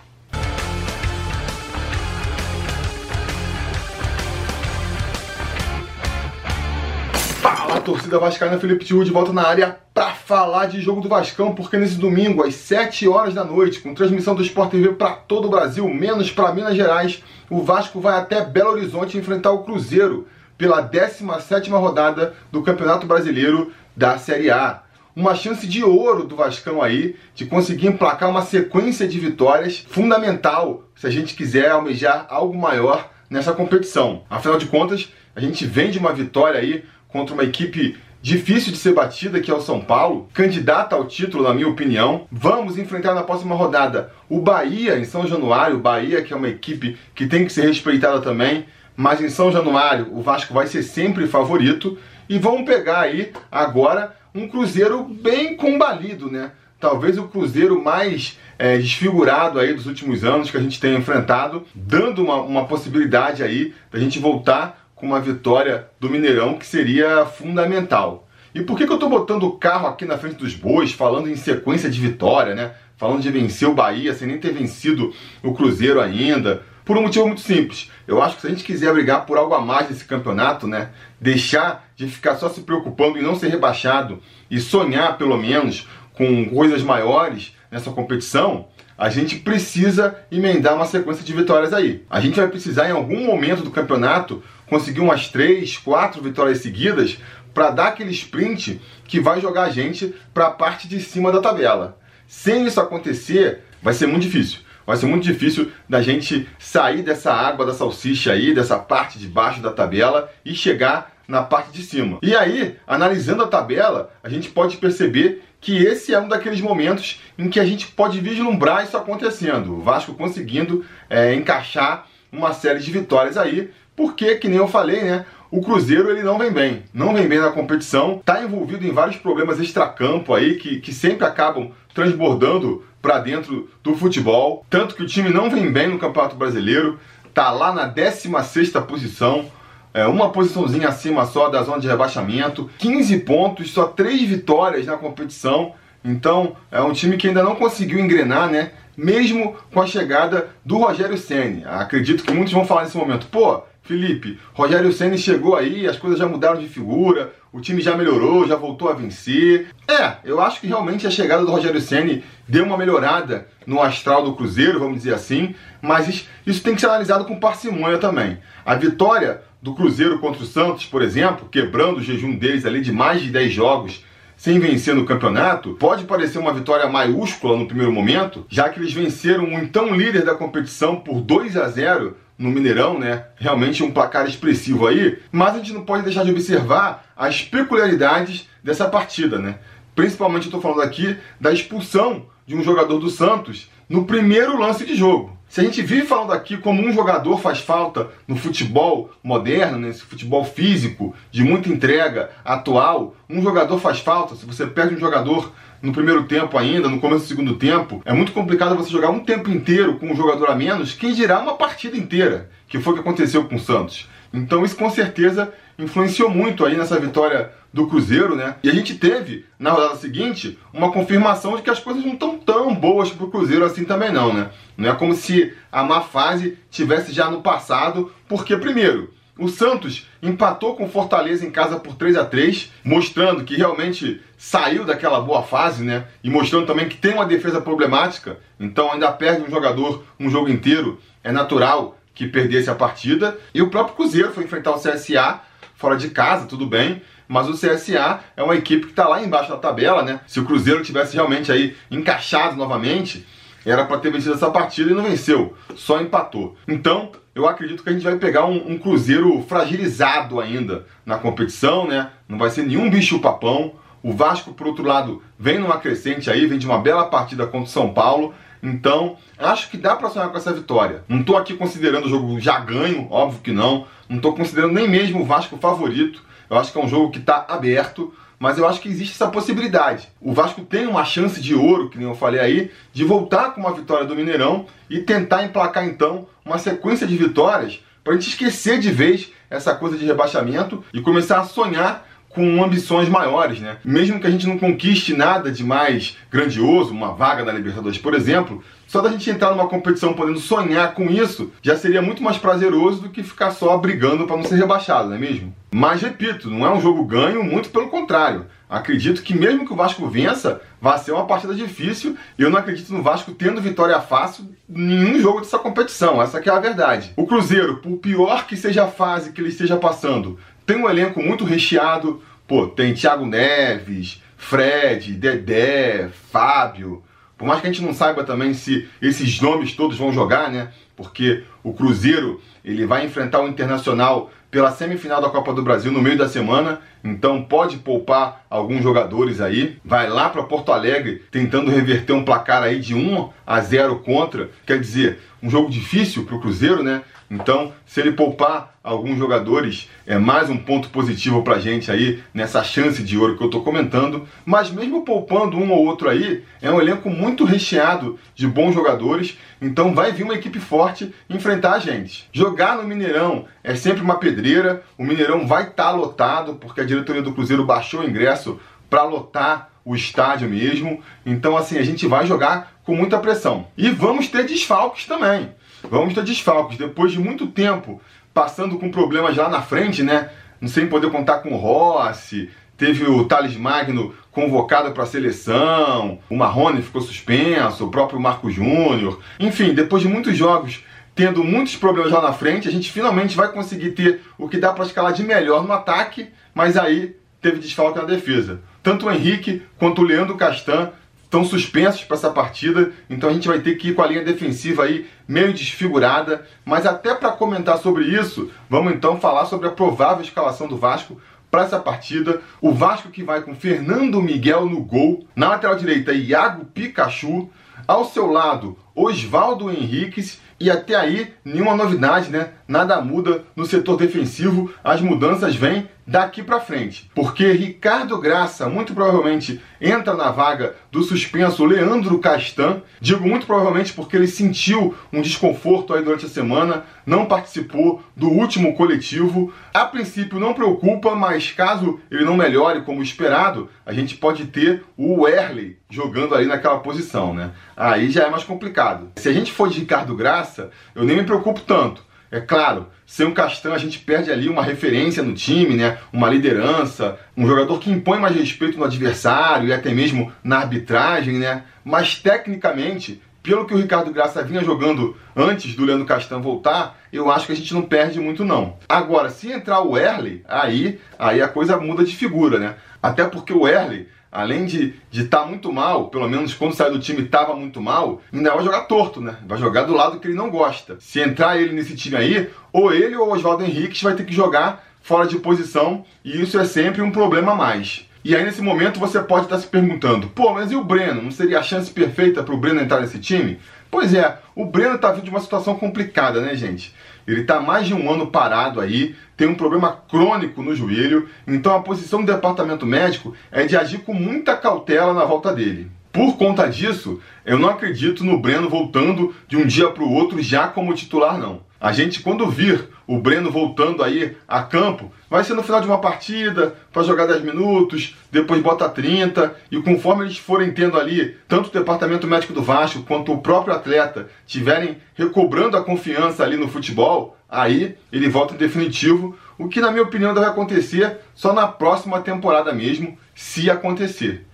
Fala, 7.74 7.82
torcida 7.82 8.20
vascaína, 8.20 8.60
Felipe 8.60 8.86
Tiú 8.86 9.04
de 9.04 9.10
volta 9.10 9.34
na 9.34 9.42
área 9.42 9.76
para 9.96 10.12
falar 10.12 10.68
de 10.68 10.80
jogo 10.80 11.02
do 11.02 11.10
Vascão, 11.10 11.56
porque 11.56 11.76
nesse 11.76 11.96
domingo, 11.96 12.44
às 12.44 12.54
7 12.54 13.08
horas 13.08 13.34
da 13.34 13.44
noite, 13.44 13.80
com 13.80 13.96
transmissão 13.96 14.36
do 14.36 14.44
Sport 14.44 14.70
TV 14.70 14.90
para 14.90 15.14
todo 15.14 15.48
o 15.48 15.50
Brasil, 15.50 15.88
menos 15.90 16.32
para 16.32 16.54
Minas 16.54 16.76
Gerais, 16.76 17.24
o 17.50 17.64
Vasco 17.64 18.00
vai 18.00 18.20
até 18.20 18.46
Belo 18.46 18.74
Horizonte 18.74 19.18
enfrentar 19.18 19.50
o 19.52 19.64
Cruzeiro 19.64 20.28
pela 20.56 20.88
17ª 20.88 21.72
rodada 21.80 22.36
do 22.52 22.62
Campeonato 22.62 23.08
Brasileiro 23.08 23.72
da 23.98 24.20
Série 24.20 24.52
A. 24.52 24.84
Uma 25.16 25.34
chance 25.34 25.66
de 25.66 25.84
ouro 25.84 26.26
do 26.26 26.36
Vascão 26.36 26.80
aí 26.80 27.16
de 27.34 27.48
conseguir 27.48 27.88
emplacar 27.88 28.30
uma 28.30 28.44
sequência 28.44 29.08
de 29.08 29.20
vitórias 29.20 29.80
fundamental 29.80 30.84
se 30.96 31.08
a 31.08 31.10
gente 31.10 31.34
quiser 31.34 31.72
almejar 31.72 32.28
algo 32.30 32.56
maior 32.56 33.10
nessa 33.34 33.52
competição. 33.52 34.22
Afinal 34.30 34.60
de 34.60 34.68
contas, 34.68 35.12
a 35.36 35.42
gente 35.42 35.66
vem 35.66 35.90
de 35.90 35.98
uma 35.98 36.14
vitória 36.14 36.60
aí 36.60 36.86
contra 37.08 37.34
uma 37.34 37.44
equipe 37.44 37.98
difícil 38.22 38.72
de 38.72 38.78
ser 38.78 38.94
batida, 38.94 39.42
que 39.42 39.50
é 39.50 39.54
o 39.54 39.60
São 39.60 39.82
Paulo, 39.82 40.30
candidata 40.32 40.96
ao 40.96 41.08
título, 41.08 41.44
na 41.44 41.54
minha 41.54 41.68
opinião. 41.68 42.28
Vamos 42.32 42.78
enfrentar 42.78 43.16
na 43.16 43.24
próxima 43.24 43.56
rodada 43.56 44.12
o 44.30 44.40
Bahia 44.40 45.00
em 45.00 45.04
São 45.04 45.26
Januário, 45.26 45.78
o 45.78 45.82
Bahia 45.82 46.22
que 46.22 46.32
é 46.32 46.36
uma 46.36 46.48
equipe 46.48 46.96
que 47.16 47.26
tem 47.26 47.44
que 47.44 47.52
ser 47.52 47.66
respeitada 47.66 48.22
também, 48.22 48.68
mas 48.96 49.20
em 49.20 49.30
São 49.30 49.52
Januário 49.52 50.10
o 50.12 50.22
Vasco 50.22 50.54
vai 50.54 50.68
ser 50.68 50.84
sempre 50.84 51.26
favorito 51.26 51.98
e 52.30 52.38
vamos 52.38 52.66
pegar 52.66 53.02
aí 53.02 53.34
agora 53.52 54.16
um 54.34 54.48
Cruzeiro 54.48 55.04
bem 55.04 55.58
combalido, 55.58 56.32
né? 56.32 56.52
Talvez 56.84 57.18
o 57.18 57.30
Cruzeiro 57.30 57.82
mais 57.82 58.38
é, 58.60 58.78
desfigurado 58.78 59.58
aí 59.58 59.74
dos 59.74 59.86
últimos 59.86 60.26
anos 60.26 60.52
que 60.52 60.58
a 60.58 60.60
gente 60.60 60.82
tem 60.82 60.98
enfrentado, 60.98 61.66
dando 61.74 62.22
uma, 62.22 62.42
uma 62.42 62.66
possibilidade 62.66 63.42
aí 63.42 63.74
da 63.90 63.98
gente 63.98 64.20
voltar 64.20 64.92
com 64.94 65.06
uma 65.06 65.22
vitória 65.22 65.88
do 65.98 66.10
Mineirão 66.10 66.58
que 66.58 66.66
seria 66.66 67.26
fundamental. 67.26 68.28
E 68.54 68.62
por 68.64 68.78
que, 68.78 68.86
que 68.86 68.92
eu 68.92 68.98
estou 68.98 69.10
botando 69.10 69.44
o 69.44 69.54
carro 69.54 69.88
aqui 69.88 70.04
na 70.04 70.18
frente 70.18 70.36
dos 70.36 70.56
bois, 70.56 70.92
falando 70.92 71.30
em 71.30 71.38
sequência 71.38 71.90
de 71.90 72.02
vitória, 72.02 72.54
né? 72.54 72.74
Falando 72.98 73.22
de 73.22 73.32
vencer 73.32 73.70
o 73.70 73.74
Bahia 73.74 74.14
sem 74.14 74.28
nem 74.28 74.38
ter 74.38 74.52
vencido 74.52 75.14
o 75.42 75.54
Cruzeiro 75.54 76.02
ainda. 76.02 76.64
Por 76.84 76.98
um 76.98 77.04
motivo 77.04 77.26
muito 77.26 77.40
simples. 77.40 77.90
Eu 78.06 78.22
acho 78.22 78.36
que 78.36 78.42
se 78.42 78.48
a 78.48 78.50
gente 78.50 78.66
quiser 78.66 78.92
brigar 78.92 79.26
por 79.26 79.38
algo 79.38 79.54
a 79.54 79.62
mais 79.62 79.90
nesse 79.90 80.04
campeonato, 80.04 80.68
né? 80.68 80.90
Deixar 81.18 81.88
de 81.96 82.08
ficar 82.08 82.36
só 82.36 82.50
se 82.50 82.60
preocupando 82.60 83.18
em 83.18 83.22
não 83.22 83.38
ser 83.38 83.48
rebaixado 83.48 84.20
e 84.52 84.60
sonhar, 84.60 85.18
pelo 85.18 85.38
menos, 85.38 85.88
com 86.14 86.46
coisas 86.50 86.82
maiores 86.82 87.56
nessa 87.72 87.92
competição, 87.92 88.68
a 88.98 89.10
gente 89.10 89.38
precisa 89.38 90.16
emendar 90.32 90.76
uma 90.76 90.86
sequência 90.86 91.24
de 91.24 91.34
vitórias 91.34 91.74
aí. 91.74 92.06
A 92.10 92.20
gente 92.20 92.36
vai 92.36 92.48
precisar, 92.48 92.88
em 92.88 92.92
algum 92.92 93.26
momento 93.26 93.64
do 93.64 93.72
campeonato, 93.72 94.44
conseguir 94.68 95.02
umas 95.02 95.28
três, 95.30 95.78
quatro 95.78 96.22
vitórias 96.22 96.60
seguidas 96.60 97.18
para 97.54 97.72
dar 97.72 97.88
aquele 97.88 98.12
sprint 98.12 98.82
que 99.06 99.20
vai 99.20 99.42
jogar 99.42 99.64
a 99.64 99.70
gente 99.70 100.14
para 100.34 100.48
a 100.48 100.52
parte 100.52 100.88
de 100.88 101.00
cima 101.00 101.32
da 101.32 101.42
tabela. 101.42 102.00
Sem 102.28 102.66
isso 102.66 102.80
acontecer, 102.80 103.62
vai 103.82 103.94
ser 103.94 104.08
muito 104.08 104.24
difícil. 104.24 104.60
Vai 104.86 104.98
ser 104.98 105.06
muito 105.06 105.24
difícil 105.24 105.72
da 105.88 106.02
gente 106.02 106.48
sair 106.60 107.04
dessa 107.04 107.34
água 107.34 107.66
da 107.66 107.74
salsicha 107.74 108.34
aí, 108.34 108.54
dessa 108.54 108.78
parte 108.78 109.18
de 109.18 109.28
baixo 109.28 109.62
da 109.62 109.72
tabela 109.72 110.30
e 110.44 110.54
chegar 110.54 111.14
na 111.28 111.42
parte 111.42 111.72
de 111.72 111.84
cima. 111.84 112.20
E 112.22 112.36
aí, 112.36 112.76
analisando 112.86 113.44
a 113.44 113.48
tabela, 113.48 114.12
a 114.22 114.28
gente 114.28 114.50
pode 114.50 114.78
perceber 114.78 115.42
que 115.64 115.78
esse 115.78 116.14
é 116.14 116.20
um 116.20 116.28
daqueles 116.28 116.60
momentos 116.60 117.22
em 117.40 117.50
que 117.50 117.58
a 117.58 117.66
gente 117.66 117.88
pode 117.88 118.20
vislumbrar 118.20 118.84
isso 118.84 118.98
acontecendo. 118.98 119.78
O 119.78 119.82
Vasco 119.82 120.14
conseguindo 120.14 120.86
é, 121.10 121.34
encaixar 121.34 122.06
uma 122.30 122.54
série 122.54 122.80
de 122.80 122.92
vitórias 122.92 123.38
aí, 123.38 123.72
porque, 123.96 124.36
que 124.36 124.50
nem 124.50 124.58
eu 124.58 124.68
falei, 124.68 125.04
né? 125.04 125.26
O 125.50 125.62
Cruzeiro 125.62 126.12
ele 126.12 126.22
não 126.22 126.38
vem 126.38 126.52
bem, 126.52 126.84
não 126.94 127.14
vem 127.14 127.28
bem 127.28 127.40
na 127.40 127.52
competição, 127.52 128.18
está 128.18 128.44
envolvido 128.44 128.86
em 128.86 128.92
vários 128.92 129.16
problemas 129.16 129.60
extracampo 129.60 130.34
aí 130.34 130.56
que, 130.56 130.82
que 130.82 130.92
sempre 130.92 131.26
acabam 131.26 131.72
transbordando 131.94 132.84
para 133.02 133.20
dentro 133.20 133.70
do 133.82 133.96
futebol. 133.96 134.66
Tanto 134.70 134.96
que 134.96 135.04
o 135.04 135.08
time 135.08 135.30
não 135.30 135.50
vem 135.50 135.72
bem 135.72 135.88
no 135.88 136.00
Campeonato 136.00 136.36
Brasileiro, 136.36 137.00
tá 137.34 137.52
lá 137.52 137.72
na 137.72 137.90
16ª 137.90 138.82
posição, 138.86 139.50
é, 139.94 140.06
uma 140.08 140.32
posiçãozinha 140.32 140.88
acima 140.88 141.26
só 141.26 141.50
da 141.50 141.62
zona 141.64 141.80
de 141.80 141.88
rebaixamento, 141.88 142.70
15 142.80 143.20
pontos, 143.20 143.72
só 143.72 143.86
3 143.86 144.22
vitórias 144.24 144.86
na 144.86 144.98
competição. 144.98 145.74
Então, 146.04 146.56
é 146.72 146.82
um 146.82 146.92
time 146.92 147.16
que 147.16 147.28
ainda 147.28 147.44
não 147.44 147.56
conseguiu 147.56 148.00
engrenar, 148.00 148.50
né? 148.50 148.72
Mesmo 148.98 149.56
com 149.72 149.82
a 149.82 149.88
chegada 149.88 150.50
do 150.66 150.78
Rogério 150.78 151.18
Ceni. 151.18 151.64
Acredito 151.66 152.24
que 152.24 152.34
muitos 152.34 152.54
vão 152.54 152.66
falar 152.66 152.84
nesse 152.84 152.98
momento, 152.98 153.28
pô, 153.28 153.64
Felipe, 153.84 154.40
Rogério 154.54 154.94
Ceni 154.94 155.18
chegou 155.18 155.56
aí, 155.56 155.86
as 155.88 155.98
coisas 155.98 156.18
já 156.18 156.26
mudaram 156.26 156.60
de 156.60 156.70
figura, 156.70 157.34
o 157.52 157.60
time 157.60 157.82
já 157.82 157.98
melhorou, 157.98 158.48
já 158.48 158.56
voltou 158.56 158.90
a 158.90 158.94
vencer. 158.94 159.68
É, 159.88 160.14
eu 160.24 160.40
acho 160.40 160.62
que 160.62 160.68
realmente 160.68 161.06
a 161.06 161.12
chegada 161.12 161.46
do 161.46 161.52
Rogério 161.52 161.82
Ceni 161.82 162.24
deu 162.48 162.64
uma 162.64 162.78
melhorada 162.78 163.48
no 163.68 163.82
astral 163.82 164.24
do 164.24 164.36
Cruzeiro, 164.36 164.80
vamos 164.80 165.00
dizer 165.00 165.14
assim, 165.14 165.54
mas 165.82 166.26
isso, 166.46 166.64
tem 166.64 166.76
que 166.76 166.82
ser 166.82 166.88
analisado 166.88 167.26
com 167.26 167.40
parcimônia 167.40 167.98
também. 167.98 168.38
A 168.66 168.74
vitória 168.76 169.42
do 169.64 169.74
Cruzeiro 169.74 170.20
contra 170.20 170.44
o 170.44 170.46
Santos, 170.46 170.86
por 170.86 171.02
exemplo, 171.02 171.48
quebrando 171.50 172.00
o 172.00 172.04
jejum 172.04 172.36
deles 172.36 172.66
ali 172.66 172.82
de 172.82 172.92
mais 172.92 173.22
de 173.22 173.32
10 173.32 173.54
jogos 173.54 174.04
sem 174.36 174.60
vencer 174.60 174.94
no 174.94 175.06
campeonato, 175.06 175.76
pode 175.76 176.04
parecer 176.04 176.38
uma 176.38 176.54
vitória 176.54 176.86
maiúscula 176.90 177.56
no 177.56 177.66
primeiro 177.66 177.94
momento, 177.94 178.46
já 178.50 178.68
que 178.68 178.78
eles 178.78 178.92
venceram 178.92 179.46
o 179.46 179.54
então 179.54 179.96
líder 179.96 180.26
da 180.26 180.36
competição 180.36 180.98
por 180.98 181.22
2 181.22 181.56
a 181.56 181.70
0 181.70 182.18
no 182.38 182.50
Mineirão, 182.50 183.00
né? 183.00 183.28
Realmente 183.38 183.82
um 183.82 183.92
placar 183.92 184.28
expressivo 184.28 184.86
aí, 184.86 185.18
mas 185.32 185.56
a 185.56 185.60
gente 185.60 185.72
não 185.72 185.86
pode 185.86 186.04
deixar 186.04 186.26
de 186.26 186.32
observar 186.32 187.14
as 187.16 187.42
peculiaridades 187.42 188.50
dessa 188.62 188.90
partida, 188.90 189.40
né? 189.40 189.60
Principalmente 189.96 190.44
eu 190.44 190.48
estou 190.48 190.62
falando 190.62 190.82
aqui 190.82 191.16
da 191.40 191.54
expulsão 191.54 192.26
de 192.46 192.54
um 192.54 192.64
jogador 192.64 193.00
do 193.00 193.10
Santos 193.10 193.72
no 193.88 194.04
primeiro 194.04 194.60
lance 194.60 194.86
de 194.86 194.94
jogo. 194.94 195.38
Se 195.54 195.62
a 195.62 195.64
gente 195.64 195.84
vive 195.84 196.08
falando 196.08 196.34
aqui 196.34 196.58
como 196.58 196.82
um 196.82 196.92
jogador 196.92 197.38
faz 197.38 197.60
falta 197.60 198.10
no 198.28 198.36
futebol 198.36 199.12
moderno, 199.22 199.78
nesse 199.78 200.02
futebol 200.02 200.44
físico, 200.44 201.14
de 201.30 201.44
muita 201.44 201.70
entrega, 201.70 202.32
atual, 202.44 203.16
um 203.30 203.40
jogador 203.40 203.78
faz 203.78 204.00
falta. 204.00 204.36
Se 204.36 204.48
você 204.48 204.66
perde 204.66 204.96
um 204.96 205.00
jogador 205.00 205.54
no 205.80 205.94
primeiro 205.94 206.24
tempo 206.24 206.58
ainda, 206.58 206.90
no 206.90 207.00
começo 207.00 207.26
do 207.26 207.28
segundo 207.28 207.56
tempo, 207.56 208.02
é 208.04 208.12
muito 208.12 208.32
complicado 208.32 208.76
você 208.76 208.90
jogar 208.90 209.12
um 209.12 209.20
tempo 209.20 209.52
inteiro 209.52 210.00
com 210.00 210.08
um 210.08 210.16
jogador 210.16 210.50
a 210.50 210.56
menos, 210.56 210.94
quem 210.94 211.14
dirá 211.14 211.40
uma 211.40 211.54
partida 211.54 211.96
inteira, 211.96 212.50
que 212.68 212.80
foi 212.80 212.94
o 212.94 212.96
que 212.96 213.02
aconteceu 213.02 213.44
com 213.44 213.58
o 213.58 213.60
Santos. 213.60 214.10
Então 214.34 214.66
isso 214.66 214.76
com 214.76 214.90
certeza 214.90 215.54
influenciou 215.78 216.30
muito 216.30 216.66
aí 216.66 216.76
nessa 216.76 217.00
vitória 217.00 217.52
do 217.72 217.88
Cruzeiro, 217.88 218.36
né? 218.36 218.56
E 218.64 218.70
a 218.70 218.74
gente 218.74 218.96
teve, 218.96 219.46
na 219.58 219.72
rodada 219.72 219.96
seguinte, 219.96 220.60
uma 220.72 220.92
confirmação 220.92 221.56
de 221.56 221.62
que 221.62 221.70
as 221.70 221.80
coisas 221.80 222.04
não 222.04 222.14
estão 222.14 222.38
tão 222.38 222.74
boas 222.74 223.12
pro 223.12 223.30
Cruzeiro 223.30 223.66
assim 223.66 223.84
também 223.84 224.12
não, 224.12 224.34
né? 224.34 224.50
Não 224.78 224.90
é 224.90 224.96
como 224.96 225.14
se 225.14 225.54
a 225.72 225.84
má 225.84 226.02
fase 226.02 226.58
tivesse 226.70 227.12
já 227.12 227.30
no 227.30 227.42
passado, 227.42 228.12
porque 228.28 228.56
primeiro, 228.58 229.12
o 229.38 229.50
Santos 229.50 230.08
empatou 230.22 230.76
com 230.76 230.88
Fortaleza 230.88 231.46
em 231.46 231.50
casa 231.50 231.80
por 231.80 231.96
3 231.96 232.16
a 232.18 232.26
3 232.26 232.72
mostrando 232.84 233.44
que 233.44 233.56
realmente 233.56 234.22
saiu 234.38 234.86
daquela 234.86 235.20
boa 235.20 235.42
fase, 235.42 235.84
né? 235.84 236.06
E 236.24 236.30
mostrando 236.30 236.68
também 236.68 236.88
que 236.88 236.98
tem 236.98 237.14
uma 237.14 237.26
defesa 237.26 237.60
problemática, 237.60 238.38
então 238.60 238.92
ainda 238.92 239.12
perde 239.12 239.42
um 239.42 239.50
jogador 239.50 240.04
um 240.20 240.30
jogo 240.30 240.50
inteiro, 240.50 241.00
é 241.24 241.32
natural 241.32 241.98
que 242.14 242.28
perdesse 242.28 242.70
a 242.70 242.76
partida. 242.76 243.38
E 243.54 243.62
o 243.62 243.70
próprio 243.70 243.96
Cruzeiro 243.96 244.32
foi 244.32 244.44
enfrentar 244.44 244.72
o 244.72 244.80
CSA 244.80 245.42
fora 245.76 245.98
de 245.98 246.10
casa, 246.10 246.46
tudo 246.46 246.66
bem, 246.66 247.02
mas 247.28 247.50
o 247.50 247.54
CSA 247.54 248.22
é 248.38 248.44
uma 248.44 248.56
equipe 248.56 248.86
que 248.86 248.92
está 248.92 249.08
lá 249.08 249.22
embaixo 249.22 249.50
da 249.50 249.58
tabela, 249.58 250.04
né? 250.04 250.22
Se 250.28 250.40
o 250.40 250.46
Cruzeiro 250.46 250.84
tivesse 250.84 251.16
realmente 251.16 251.52
aí 251.52 251.76
encaixado 251.90 252.56
novamente, 252.56 253.26
era 253.66 253.86
para 253.86 253.98
ter 253.98 254.12
vencido 254.12 254.36
essa 254.36 254.50
partida 254.50 254.92
e 254.92 254.94
não 254.94 255.04
venceu, 255.04 255.56
só 255.76 256.02
empatou. 256.02 256.56
Então, 256.68 257.12
eu 257.34 257.48
acredito 257.48 257.84
que 257.84 257.90
a 257.90 257.94
gente 257.94 258.04
vai 258.04 258.18
pegar 258.18 258.46
um, 258.46 258.74
um, 258.74 258.78
Cruzeiro 258.78 259.44
fragilizado 259.48 260.40
ainda 260.40 260.86
na 261.06 261.18
competição, 261.18 261.88
né? 261.88 262.12
Não 262.28 262.38
vai 262.38 262.50
ser 262.50 262.64
nenhum 262.64 262.90
bicho-papão. 262.90 263.74
O 264.04 264.14
Vasco, 264.14 264.54
por 264.54 264.68
outro 264.68 264.86
lado, 264.86 265.24
vem 265.40 265.58
numa 265.58 265.78
crescente 265.78 266.30
aí, 266.30 266.46
vem 266.46 266.60
de 266.60 266.66
uma 266.66 266.78
bela 266.78 267.06
partida 267.06 267.46
contra 267.46 267.68
o 267.68 267.72
São 267.72 267.94
Paulo. 267.94 268.34
Então, 268.64 269.18
acho 269.38 269.70
que 269.70 269.78
dá 269.78 269.96
para 269.96 270.10
sonhar 270.10 270.30
com 270.30 270.38
essa 270.38 270.54
vitória. 270.54 271.04
Não 271.08 271.20
estou 271.20 271.38
aqui 271.38 271.54
considerando 271.54 272.06
o 272.06 272.10
jogo 272.10 272.40
já 272.40 272.60
ganho, 272.60 273.08
óbvio 273.12 273.42
que 273.42 273.52
não. 273.52 273.86
Não 274.08 274.18
estou 274.18 274.34
considerando 274.34 274.74
nem 274.74 274.88
mesmo 274.88 275.22
o 275.22 275.26
Vasco 275.26 275.58
favorito. 275.58 276.24
Eu 276.50 276.58
acho 276.58 276.72
que 276.72 276.80
é 276.80 276.82
um 276.84 276.88
jogo 276.88 277.12
que 277.12 277.20
está 277.20 277.46
aberto 277.50 278.14
mas 278.44 278.58
eu 278.58 278.68
acho 278.68 278.82
que 278.82 278.90
existe 278.90 279.14
essa 279.14 279.32
possibilidade. 279.32 280.10
O 280.20 280.34
Vasco 280.34 280.66
tem 280.66 280.86
uma 280.86 281.06
chance 281.06 281.40
de 281.40 281.56
ouro, 281.56 281.90
que 281.90 281.98
nem 281.98 282.06
eu 282.06 282.14
falei 282.14 282.42
aí, 282.42 282.72
de 282.92 283.06
voltar 283.06 283.52
com 283.52 283.62
uma 283.62 283.72
vitória 283.74 284.06
do 284.06 284.14
Mineirão 284.14 284.66
e 284.90 285.00
tentar 285.00 285.46
emplacar 285.46 285.86
então 285.86 286.28
uma 286.44 286.58
sequência 286.58 287.08
de 287.08 287.16
vitórias 287.16 287.80
para 288.04 288.12
a 288.12 288.16
gente 288.18 288.28
esquecer 288.28 288.80
de 288.80 288.92
vez 288.92 289.32
essa 289.50 289.74
coisa 289.74 289.98
de 289.98 290.06
rebaixamento 290.06 290.84
e 290.94 291.00
começar 291.00 291.40
a 291.40 291.46
sonhar 291.46 292.06
com 292.34 292.64
ambições 292.64 293.08
maiores, 293.08 293.60
né? 293.60 293.78
Mesmo 293.84 294.20
que 294.20 294.28
a 294.28 294.32
gente 294.32 294.48
não 294.48 294.58
conquiste 294.58 295.14
nada 295.14 295.52
de 295.52 295.64
mais 295.64 296.18
grandioso, 296.32 296.92
uma 296.92 297.14
vaga 297.14 297.44
na 297.44 297.52
Libertadores, 297.52 297.98
por 297.98 298.14
exemplo, 298.14 298.64
só 298.94 299.02
da 299.02 299.10
gente 299.10 299.28
entrar 299.28 299.50
numa 299.50 299.68
competição 299.68 300.14
podendo 300.14 300.38
sonhar 300.38 300.94
com 300.94 301.10
isso, 301.10 301.52
já 301.64 301.76
seria 301.76 302.00
muito 302.00 302.22
mais 302.22 302.38
prazeroso 302.38 303.02
do 303.02 303.10
que 303.10 303.24
ficar 303.24 303.50
só 303.50 303.76
brigando 303.76 304.28
para 304.28 304.38
não 304.38 304.44
ser 304.44 304.56
rebaixado, 304.56 305.10
não 305.10 305.16
é 305.16 305.20
mesmo? 305.20 305.52
Mas 305.74 306.04
repito, 306.04 306.48
não 306.48 306.64
é 306.64 306.72
um 306.72 306.80
jogo 306.80 307.04
ganho, 307.04 307.44
muito 307.44 307.72
pelo 307.72 307.90
contrário. 307.90 308.46
Acredito 308.70 309.24
que 309.24 309.36
mesmo 309.36 309.66
que 309.66 309.74
o 309.74 309.76
Vasco 309.76 310.08
vença, 310.08 310.62
vai 310.80 310.96
ser 311.00 311.12
uma 311.12 311.26
partida 311.26 311.56
difícil 311.56 312.16
eu 312.38 312.52
não 312.52 312.60
acredito 312.60 312.94
no 312.94 313.02
Vasco 313.02 313.32
tendo 313.32 313.60
vitória 313.60 314.00
fácil 314.00 314.46
em 314.70 314.80
nenhum 314.80 315.20
jogo 315.20 315.40
dessa 315.40 315.58
competição. 315.58 316.22
Essa 316.22 316.38
é 316.38 316.50
a 316.52 316.60
verdade. 316.60 317.14
O 317.16 317.26
Cruzeiro, 317.26 317.78
por 317.78 317.98
pior 317.98 318.46
que 318.46 318.56
seja 318.56 318.84
a 318.84 318.88
fase 318.88 319.32
que 319.32 319.42
ele 319.42 319.50
esteja 319.50 319.76
passando, 319.76 320.38
tem 320.68 320.78
um 320.78 320.88
elenco 320.88 321.20
muito 321.20 321.44
recheado. 321.44 322.22
Pô, 322.48 322.68
tem 322.68 322.94
Thiago 322.94 323.26
Neves, 323.26 324.22
Fred, 324.38 325.14
Dedé, 325.14 326.10
Fábio, 326.32 327.02
por 327.38 327.48
mais 327.48 327.62
que 327.62 327.68
a 327.68 327.72
gente 327.72 327.84
não 327.84 327.94
saiba 327.94 328.24
também 328.24 328.54
se 328.54 328.88
esses 329.02 329.40
nomes 329.42 329.74
todos 329.74 329.98
vão 329.98 330.12
jogar, 330.12 330.52
né? 330.52 330.70
Porque 330.96 331.44
o 331.64 331.74
Cruzeiro 331.74 332.42
ele 332.64 332.86
vai 332.86 333.06
enfrentar 333.06 333.42
o 333.42 333.48
Internacional 333.48 334.32
pela 334.54 334.72
semifinal 334.72 335.20
da 335.20 335.30
Copa 335.30 335.52
do 335.52 335.64
Brasil 335.64 335.92
no 335.92 336.00
meio 336.00 336.16
da 336.16 336.30
semana, 336.30 336.80
então 337.04 337.42
pode 337.42 337.78
poupar 337.78 338.46
alguns 338.48 338.84
jogadores 338.84 339.42
aí. 339.42 339.80
Vai 339.84 340.08
lá 340.08 340.30
para 340.30 340.44
Porto 340.44 340.72
Alegre 340.72 341.24
tentando 341.32 341.72
reverter 341.72 342.14
um 342.14 342.24
placar 342.24 342.62
aí 342.62 342.80
de 342.80 342.94
1 342.94 343.30
a 343.48 343.60
0 343.62 343.96
contra, 344.00 344.52
quer 344.64 344.80
dizer, 344.80 345.20
um 345.42 345.50
jogo 345.50 345.72
difícil 345.72 346.24
para 346.24 346.36
o 346.36 346.40
Cruzeiro, 346.40 346.84
né? 346.84 347.02
Então, 347.30 347.74
se 347.86 348.00
ele 348.00 348.12
poupar 348.12 348.74
alguns 348.84 349.18
jogadores, 349.18 349.90
é 350.06 350.18
mais 350.18 350.50
um 350.50 350.58
ponto 350.58 350.90
positivo 350.90 351.42
para 351.42 351.56
a 351.56 351.60
gente 351.60 351.90
aí 351.90 352.22
nessa 352.34 352.64
chance 352.64 353.02
de 353.02 353.18
ouro 353.18 353.38
que 353.38 353.44
eu 353.44 353.48
estou 353.48 353.64
comentando. 353.64 354.28
Mas 354.46 354.70
mesmo 354.70 355.06
poupando 355.06 355.58
um 355.58 355.72
ou 355.72 355.86
outro 355.86 356.10
aí, 356.10 356.44
é 356.62 356.70
um 356.70 356.82
elenco 356.82 357.10
muito 357.10 357.46
recheado 357.46 358.20
de 358.36 358.46
bons 358.46 358.74
jogadores. 358.74 359.38
Então 359.62 359.96
vai 359.96 360.12
vir 360.12 360.24
uma 360.24 360.36
equipe 360.36 360.60
forte 360.60 361.14
enfrentar 361.30 361.74
a 361.74 361.80
gente. 361.80 362.28
Jogar 362.34 362.78
no 362.78 362.84
Mineirão 362.84 363.46
é 363.64 363.76
sempre 363.76 364.04
uma 364.04 364.20
pedreira. 364.20 364.84
O 364.98 365.04
Mineirão 365.04 365.48
vai 365.48 365.64
estar 365.64 365.86
tá 365.86 365.92
lotado 365.92 366.56
porque 366.56 366.82
a 366.82 366.86
diretoria 366.86 367.22
do 367.22 367.34
Cruzeiro 367.34 367.66
baixou 367.66 368.02
o 368.02 368.10
ingresso 368.10 368.60
para 368.90 369.04
lotar 369.04 369.70
o 369.86 369.96
estádio 369.96 370.50
mesmo. 370.50 371.02
Então 371.26 371.56
assim 371.56 371.78
a 371.78 371.84
gente 371.84 372.06
vai 372.06 372.26
jogar 372.26 372.74
com 372.84 372.96
muita 372.96 373.18
pressão. 373.18 373.68
E 373.78 373.90
vamos 373.90 374.28
ter 374.28 374.46
desfalques 374.46 375.06
também. 375.06 375.50
Vamos 375.90 376.14
ter 376.14 376.24
desfalques. 376.24 376.78
Depois 376.78 377.12
de 377.12 377.20
muito 377.20 377.48
tempo 377.48 378.02
passando 378.34 378.78
com 378.78 378.90
problemas 378.90 379.36
lá 379.36 379.50
na 379.50 379.62
frente, 379.62 380.04
né? 380.04 380.30
Sem 380.66 380.88
poder 380.88 381.12
contar 381.12 381.40
com 381.40 381.50
o 381.54 381.58
Rossi, 381.58 382.50
teve 382.78 383.06
o 383.06 383.26
Thales 383.26 383.56
Magno 383.56 384.14
convocado 384.32 384.92
para 384.92 385.04
a 385.04 385.08
seleção, 385.08 386.20
o 386.30 386.36
Marrone 386.36 386.82
ficou 386.82 387.02
suspenso, 387.02 387.86
o 387.86 387.92
próprio 387.92 388.20
Marco 388.20 388.50
Júnior. 388.50 389.20
Enfim, 389.40 389.74
depois 389.74 390.02
de 390.02 390.08
muitos 390.08 390.38
jogos 390.38 390.84
tendo 391.16 391.44
muitos 391.44 391.76
problemas 391.76 392.12
lá 392.12 392.22
na 392.22 392.34
frente, 392.34 392.68
a 392.68 392.72
gente 392.72 392.92
finalmente 392.92 393.36
vai 393.36 393.52
conseguir 393.52 393.92
ter 393.92 394.22
o 394.38 394.50
que 394.50 394.58
dá 394.58 394.74
para 394.74 394.86
escalar 394.86 395.14
de 395.14 395.24
melhor 395.24 395.64
no 395.64 395.72
ataque, 395.72 396.30
mas 396.56 396.76
aí 396.76 397.16
teve 397.40 397.60
desfalque 397.60 398.00
na 398.00 398.06
defesa. 398.06 398.62
Tanto 398.82 399.06
o 399.06 399.12
Henrique 399.12 399.62
quanto 399.78 400.02
o 400.02 400.06
Leandro 400.06 400.36
Castan 400.36 400.92
estão 401.34 401.44
suspensos 401.44 402.04
para 402.04 402.16
essa 402.16 402.30
partida, 402.30 402.92
então 403.10 403.28
a 403.28 403.34
gente 403.34 403.48
vai 403.48 403.60
ter 403.60 403.74
que 403.74 403.90
ir 403.90 403.96
com 403.96 404.04
a 404.04 404.08
linha 404.08 404.24
defensiva 404.24 404.84
aí 404.84 405.08
meio 405.28 405.52
desfigurada. 405.52 406.48
Mas 406.64 406.86
até 406.86 407.16
para 407.16 407.32
comentar 407.32 407.80
sobre 407.80 408.06
isso, 408.06 408.52
vamos 408.70 408.94
então 408.94 409.20
falar 409.20 409.46
sobre 409.46 409.68
a 409.68 409.72
provável 409.72 410.24
escalação 410.24 410.68
do 410.68 410.78
Vasco 410.78 411.20
para 411.50 411.64
essa 411.64 411.80
partida. 411.80 412.40
O 412.62 412.72
Vasco 412.72 413.10
que 413.10 413.24
vai 413.24 413.42
com 413.42 413.56
Fernando 413.56 414.22
Miguel 414.22 414.68
no 414.68 414.84
gol, 414.84 415.26
na 415.36 415.50
lateral 415.50 415.76
direita 415.76 416.14
Iago 416.14 416.66
Pikachu, 416.66 417.50
ao 417.88 418.06
seu 418.06 418.28
lado 418.28 418.78
Oswaldo 418.96 419.72
Henriques 419.72 420.40
e 420.60 420.70
até 420.70 420.96
aí 420.96 421.34
nenhuma 421.44 421.76
novidade, 421.76 422.30
né? 422.30 422.52
Nada 422.68 423.02
muda 423.02 423.44
no 423.56 423.66
setor 423.66 423.98
defensivo, 423.98 424.72
as 424.84 425.02
mudanças 425.02 425.56
vêm 425.56 425.90
daqui 426.06 426.44
para 426.44 426.60
frente. 426.60 427.10
Porque 427.16 427.52
Ricardo 427.52 428.18
Graça 428.20 428.70
muito 428.70 428.94
provavelmente 428.94 429.62
entra 429.80 430.14
na 430.14 430.32
vaga 430.32 430.76
do 430.92 431.02
suspenso 431.04 431.66
Leandro 431.66 432.20
Castan. 432.20 432.82
Digo 433.00 433.28
muito 433.28 433.46
provavelmente 433.46 433.94
porque 433.94 434.16
ele 434.16 434.28
sentiu 434.28 434.96
um 435.12 435.22
desconforto 435.22 435.94
aí 435.94 436.04
durante 436.04 436.26
a 436.26 436.30
semana, 436.30 436.86
não 437.06 437.26
participou 437.26 438.04
do 438.16 438.30
último 438.30 438.76
coletivo. 438.76 439.54
A 439.74 439.86
princípio 439.86 440.40
não 440.40 440.54
preocupa, 440.54 441.16
mas 441.16 441.52
caso 441.52 442.00
ele 442.12 442.24
não 442.24 442.36
melhore 442.36 442.82
como 442.82 443.02
esperado, 443.02 443.70
a 443.86 443.94
gente 443.94 444.16
pode 444.16 444.46
ter 444.46 444.84
o 444.98 445.22
Werley 445.22 445.78
jogando 445.90 446.36
ali 446.36 446.46
naquela 446.46 446.80
posição, 446.80 447.34
né? 447.34 447.52
Aí 447.76 448.10
já 448.10 448.24
é 448.24 448.30
mais 448.30 448.44
complicado. 448.44 449.12
Se 449.18 449.30
a 449.30 449.34
gente 449.34 449.52
for 449.52 449.70
de 449.70 449.80
Ricardo 449.80 450.16
Graça, 450.16 450.72
eu 450.96 451.04
nem 451.04 451.18
me 451.18 451.24
preocupo 451.24 451.62
tanto 451.62 452.04
é 452.34 452.42
claro, 452.42 452.88
sem 453.06 453.28
o 453.28 453.32
Castan 453.32 453.74
a 453.74 453.78
gente 453.78 454.00
perde 454.00 454.32
ali 454.32 454.50
uma 454.50 454.64
referência 454.64 455.22
no 455.22 455.36
time, 455.36 455.76
né? 455.76 456.00
uma 456.12 456.28
liderança, 456.28 457.20
um 457.38 457.46
jogador 457.46 457.80
que 457.80 457.92
impõe 457.92 458.20
mais 458.20 458.36
respeito 458.36 458.76
no 458.76 458.84
adversário 458.84 459.68
e 459.68 459.74
até 459.74 459.94
mesmo 459.94 460.34
na 460.44 460.58
arbitragem, 460.58 461.38
né? 461.38 461.62
Mas 461.86 462.16
tecnicamente, 462.16 463.22
pelo 463.44 463.68
que 463.68 463.74
o 463.76 463.78
Ricardo 463.78 464.12
Graça 464.12 464.42
vinha 464.42 464.64
jogando 464.64 465.16
antes 465.36 465.76
do 465.76 465.86
Leandro 465.86 466.08
Castan 466.08 466.42
voltar, 466.42 466.98
eu 467.12 467.30
acho 467.30 467.46
que 467.46 467.52
a 467.52 467.56
gente 467.56 467.72
não 467.72 467.84
perde 467.84 468.20
muito 468.20 468.44
não. 468.44 468.80
Agora, 468.90 469.30
se 469.30 469.52
entrar 469.52 469.82
o 469.82 469.96
Erley, 469.96 470.42
aí, 470.48 471.00
aí 471.20 471.40
a 471.40 471.48
coisa 471.48 471.78
muda 471.78 472.04
de 472.04 472.16
figura, 472.16 472.58
né? 472.58 472.78
Até 473.00 473.26
porque 473.26 473.54
o 473.54 473.68
Erley 473.68 474.08
além 474.34 474.66
de 474.66 474.96
estar 475.14 475.42
tá 475.42 475.46
muito 475.46 475.72
mal, 475.72 476.10
pelo 476.10 476.28
menos 476.28 476.54
quando 476.56 476.74
saiu 476.74 476.94
do 476.94 477.00
time 477.00 477.22
estava 477.22 477.56
muito 477.56 477.80
mal, 477.80 478.20
ainda 478.34 478.54
vai 478.54 478.64
jogar 478.64 478.82
torto, 478.82 479.22
né? 479.22 479.38
Vai 479.46 479.60
jogar 479.60 479.84
do 479.84 479.94
lado 479.94 480.20
que 480.20 480.28
ele 480.28 480.36
não 480.36 480.50
gosta. 480.50 480.98
Se 481.00 481.22
entrar 481.22 481.58
ele 481.58 481.74
nesse 481.74 481.96
time 481.96 482.16
aí, 482.16 482.50
ou 482.72 482.92
ele 482.92 483.16
ou 483.16 483.30
o 483.30 483.32
Oswaldo 483.32 483.64
Henrique 483.64 484.04
vai 484.04 484.16
ter 484.16 484.26
que 484.26 484.34
jogar 484.34 484.84
fora 485.04 485.28
de 485.28 485.38
posição 485.38 486.04
e 486.26 486.42
isso 486.42 486.60
é 486.60 486.66
sempre 486.66 487.02
um 487.02 487.12
problema 487.12 487.52
a 487.52 487.56
mais. 487.56 488.10
E 488.26 488.36
aí 488.36 488.44
nesse 488.44 488.62
momento 488.62 489.00
você 489.00 489.22
pode 489.22 489.46
estar 489.46 489.60
se 489.60 489.68
perguntando, 489.68 490.30
pô, 490.30 490.54
mas 490.54 490.72
e 490.72 490.76
o 490.76 490.84
Breno? 490.84 491.22
Não 491.22 491.32
seria 491.32 491.60
a 491.60 491.64
chance 491.64 491.92
perfeita 491.92 492.42
para 492.42 492.56
o 492.56 492.58
Breno 492.58 492.82
entrar 492.82 493.02
nesse 493.02 493.20
time? 493.20 493.60
Pois 493.92 494.14
é, 494.14 494.40
o 494.56 494.66
Breno 494.66 494.98
tá 494.98 495.12
vindo 495.12 495.26
de 495.26 495.30
uma 495.30 495.42
situação 495.42 495.76
complicada, 495.76 496.42
né, 496.42 496.56
gente? 496.56 496.96
Ele 497.28 497.42
está 497.42 497.60
mais 497.60 497.88
de 497.88 497.94
um 497.94 498.12
ano 498.12 498.28
parado 498.28 498.80
aí, 498.80 499.16
tem 499.36 499.48
um 499.48 499.56
problema 499.56 500.04
crônico 500.10 500.62
no 500.62 500.76
joelho, 500.76 501.30
então 501.48 501.76
a 501.76 501.82
posição 501.82 502.24
do 502.24 502.32
departamento 502.32 502.86
médico 502.86 503.34
é 503.52 503.66
de 503.66 503.76
agir 503.76 504.00
com 504.00 504.14
muita 504.14 504.56
cautela 504.56 505.14
na 505.14 505.26
volta 505.26 505.54
dele. 505.54 505.90
Por 506.14 506.38
conta 506.38 506.70
disso, 506.70 507.20
eu 507.44 507.58
não 507.58 507.70
acredito 507.70 508.24
no 508.24 508.38
Breno 508.38 508.70
voltando 508.70 509.34
de 509.48 509.58
um 509.58 509.66
dia 509.66 509.90
para 509.90 510.04
o 510.04 510.14
outro 510.14 510.40
já 510.44 510.68
como 510.68 510.94
titular, 510.94 511.40
não. 511.40 511.62
A 511.82 511.92
gente, 511.92 512.22
quando 512.22 512.48
vir 512.48 512.88
o 513.08 513.18
Breno 513.18 513.50
voltando 513.50 514.04
aí 514.04 514.38
a 514.48 514.62
campo, 514.62 515.12
vai 515.28 515.44
ser 515.44 515.56
no 515.56 515.64
final 515.64 515.82
de 515.82 515.88
uma 515.88 515.98
partida, 515.98 516.76
para 516.94 517.02
jogar 517.02 517.26
10 517.26 517.42
minutos, 517.42 518.16
depois 518.32 518.62
bota 518.62 518.88
30, 518.88 519.56
e 519.72 519.82
conforme 519.82 520.26
eles 520.26 520.38
forem 520.38 520.72
tendo 520.72 521.00
ali, 521.00 521.36
tanto 521.48 521.70
o 521.70 521.74
departamento 521.74 522.28
médico 522.28 522.54
do 522.54 522.62
Vasco 522.62 523.02
quanto 523.02 523.34
o 523.34 523.42
próprio 523.42 523.74
atleta 523.74 524.30
tiverem 524.46 524.98
recobrando 525.16 525.76
a 525.76 525.84
confiança 525.84 526.44
ali 526.44 526.58
no 526.58 526.70
futebol, 526.70 527.36
aí 527.50 527.98
ele 528.12 528.30
volta 528.30 528.54
em 528.54 528.58
definitivo, 528.58 529.36
o 529.58 529.68
que 529.68 529.82
na 529.82 529.90
minha 529.90 530.04
opinião 530.04 530.32
deve 530.32 530.46
acontecer 530.46 531.18
só 531.34 531.54
na 531.54 531.68
próxima 531.68 532.22
temporada 532.22 532.72
mesmo, 532.72 533.18
se 533.34 533.68
acontecer. 533.68 534.46